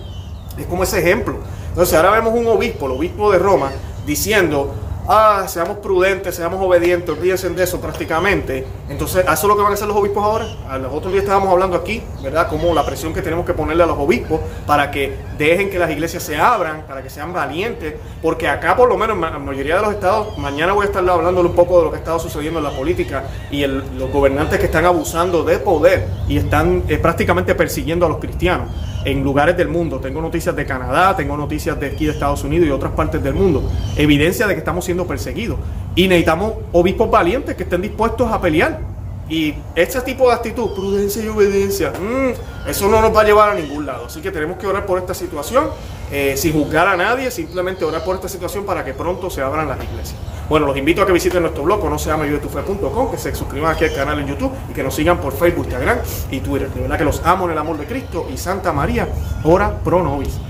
es 0.57 0.67
como 0.67 0.85
ese 0.85 1.01
ejemplo. 1.01 1.39
Entonces, 1.71 1.97
ahora 1.97 2.13
vemos 2.13 2.35
un 2.35 2.47
obispo, 2.47 2.87
el 2.87 2.93
obispo 2.93 3.33
de 3.33 3.39
Roma, 3.39 3.71
diciendo 4.07 4.75
ah, 5.09 5.45
seamos 5.49 5.79
prudentes, 5.79 6.37
seamos 6.37 6.61
obedientes, 6.65 7.09
olvídense 7.09 7.49
de 7.49 7.65
eso 7.65 7.81
prácticamente. 7.81 8.67
Entonces, 8.89 9.25
¿eso 9.25 9.33
es 9.33 9.45
lo 9.45 9.57
que 9.57 9.63
van 9.63 9.73
a 9.73 9.75
hacer 9.75 9.89
los 9.89 9.97
obispos 9.97 10.23
ahora? 10.23 10.47
A 10.69 10.79
los 10.79 10.93
otros 10.93 11.13
días 11.13 11.25
estábamos 11.25 11.51
hablando 11.51 11.77
aquí, 11.77 12.03
¿verdad? 12.23 12.49
Como 12.49 12.75
la 12.75 12.85
presión 12.85 13.15
que 13.15 13.23
tenemos 13.23 13.47
que 13.47 13.55
ponerle 13.55 13.83
a 13.83 13.87
los 13.87 13.99
obispos 13.99 14.41
para 14.67 14.91
que 14.91 15.17
dejen 15.39 15.71
que 15.71 15.79
las 15.79 15.91
iglesias 15.91 16.23
se 16.23 16.37
abran, 16.37 16.83
para 16.87 17.03
que 17.03 17.09
sean 17.09 17.33
valientes, 17.33 17.95
porque 18.21 18.49
acá 18.49 18.77
por 18.77 18.89
lo 18.89 18.99
menos 18.99 19.17
en 19.17 19.23
la 19.23 19.39
mayoría 19.39 19.77
de 19.77 19.83
los 19.83 19.95
estados, 19.95 20.37
mañana 20.37 20.75
voy 20.75 20.83
a 20.83 20.87
estar 20.87 21.09
hablándole 21.09 21.49
un 21.49 21.55
poco 21.55 21.79
de 21.79 21.85
lo 21.87 21.91
que 21.91 21.97
ha 21.97 22.01
estado 22.01 22.19
sucediendo 22.19 22.59
en 22.59 22.65
la 22.65 22.71
política 22.71 23.25
y 23.51 23.67
los 23.67 24.13
gobernantes 24.13 24.59
que 24.59 24.67
están 24.67 24.85
abusando 24.85 25.43
de 25.43 25.59
poder 25.59 26.07
y 26.29 26.37
están 26.37 26.85
eh, 26.89 26.99
prácticamente 26.99 27.55
persiguiendo 27.55 28.05
a 28.05 28.09
los 28.11 28.19
cristianos 28.19 28.69
en 29.05 29.23
lugares 29.23 29.57
del 29.57 29.69
mundo. 29.69 29.99
Tengo 30.01 30.21
noticias 30.21 30.55
de 30.55 30.67
Canadá, 30.67 31.17
tengo 31.17 31.37
noticias 31.37 31.79
de 31.79 31.87
aquí 31.87 32.07
de 32.07 32.13
Estados 32.13 32.45
Unidos 32.45 32.69
y 32.69 32.71
otras 32.71 32.93
partes 32.93 33.23
del 33.23 33.35
mundo. 33.35 33.71
Evidencia 33.97 34.47
de 34.47 34.55
que 34.55 34.59
estamos 34.59 34.85
siendo 34.85 35.07
perseguidos. 35.07 35.59
Y 35.95 36.09
necesitamos 36.09 36.55
obispos 36.73 37.11
valientes 37.11 37.57
que 37.57 37.65
estén 37.65 37.83
dispuestos 37.83 38.31
a 38.31 38.41
pelear. 38.41 38.81
Y 39.29 39.55
ese 39.75 40.01
tipo 40.01 40.29
de 40.29 40.35
actitud, 40.35 40.71
prudencia 40.75 41.23
y 41.23 41.29
obediencia, 41.29 41.91
mm, 41.91 42.69
eso 42.69 42.89
no 42.89 43.03
nos 43.03 43.15
va 43.15 43.21
a 43.21 43.25
llevar 43.25 43.51
a 43.51 43.55
ningún 43.55 43.85
lado. 43.85 44.07
Así 44.07 44.23
que 44.23 44.31
tenemos 44.31 44.57
que 44.57 44.67
orar 44.67 44.87
por 44.87 44.99
esta 44.99 45.13
situación, 45.13 45.67
eh, 46.11 46.35
sin 46.37 46.55
juzgar 46.55 46.89
a 46.89 46.97
nadie, 46.97 47.31
simplemente 47.31 47.85
orar 47.85 48.03
por 48.05 48.15
esta 48.15 48.29
situación 48.29 48.65
para 48.65 48.85
que 48.85 48.95
pronto 48.95 49.29
se 49.29 49.43
abran 49.43 49.69
las 49.69 49.79
iglesias. 49.85 50.17
Bueno, 50.49 50.67
los 50.67 50.77
invito 50.79 51.03
a 51.03 51.07
que 51.07 51.13
visiten 51.13 51.43
nuestro 51.43 51.63
blog, 51.63 51.85
no 51.91 51.99
se 51.99 52.09
llama 52.09 52.25
que 53.11 53.19
se 53.19 53.35
suscriban 53.35 53.75
aquí 53.75 53.85
al 53.85 53.95
canal 53.95 54.19
en 54.21 54.29
YouTube 54.29 54.53
y 54.71 54.73
que 54.73 54.83
nos 54.83 54.95
sigan 54.95 55.19
por 55.19 55.35
Facebook, 55.35 55.67
Instagram 55.67 55.99
y 56.31 56.41
Twitter. 56.41 56.71
De 56.71 56.81
verdad 56.81 56.97
que 56.97 57.05
los 57.05 57.21
amo 57.25 57.45
en 57.45 57.53
el 57.53 57.59
amor 57.59 57.77
de 57.77 57.85
Cristo 57.85 58.27
y 58.33 58.39
Santa 58.39 58.73
María, 58.73 59.09
ora 59.45 59.79
pro 59.85 60.03
nobis. 60.03 60.48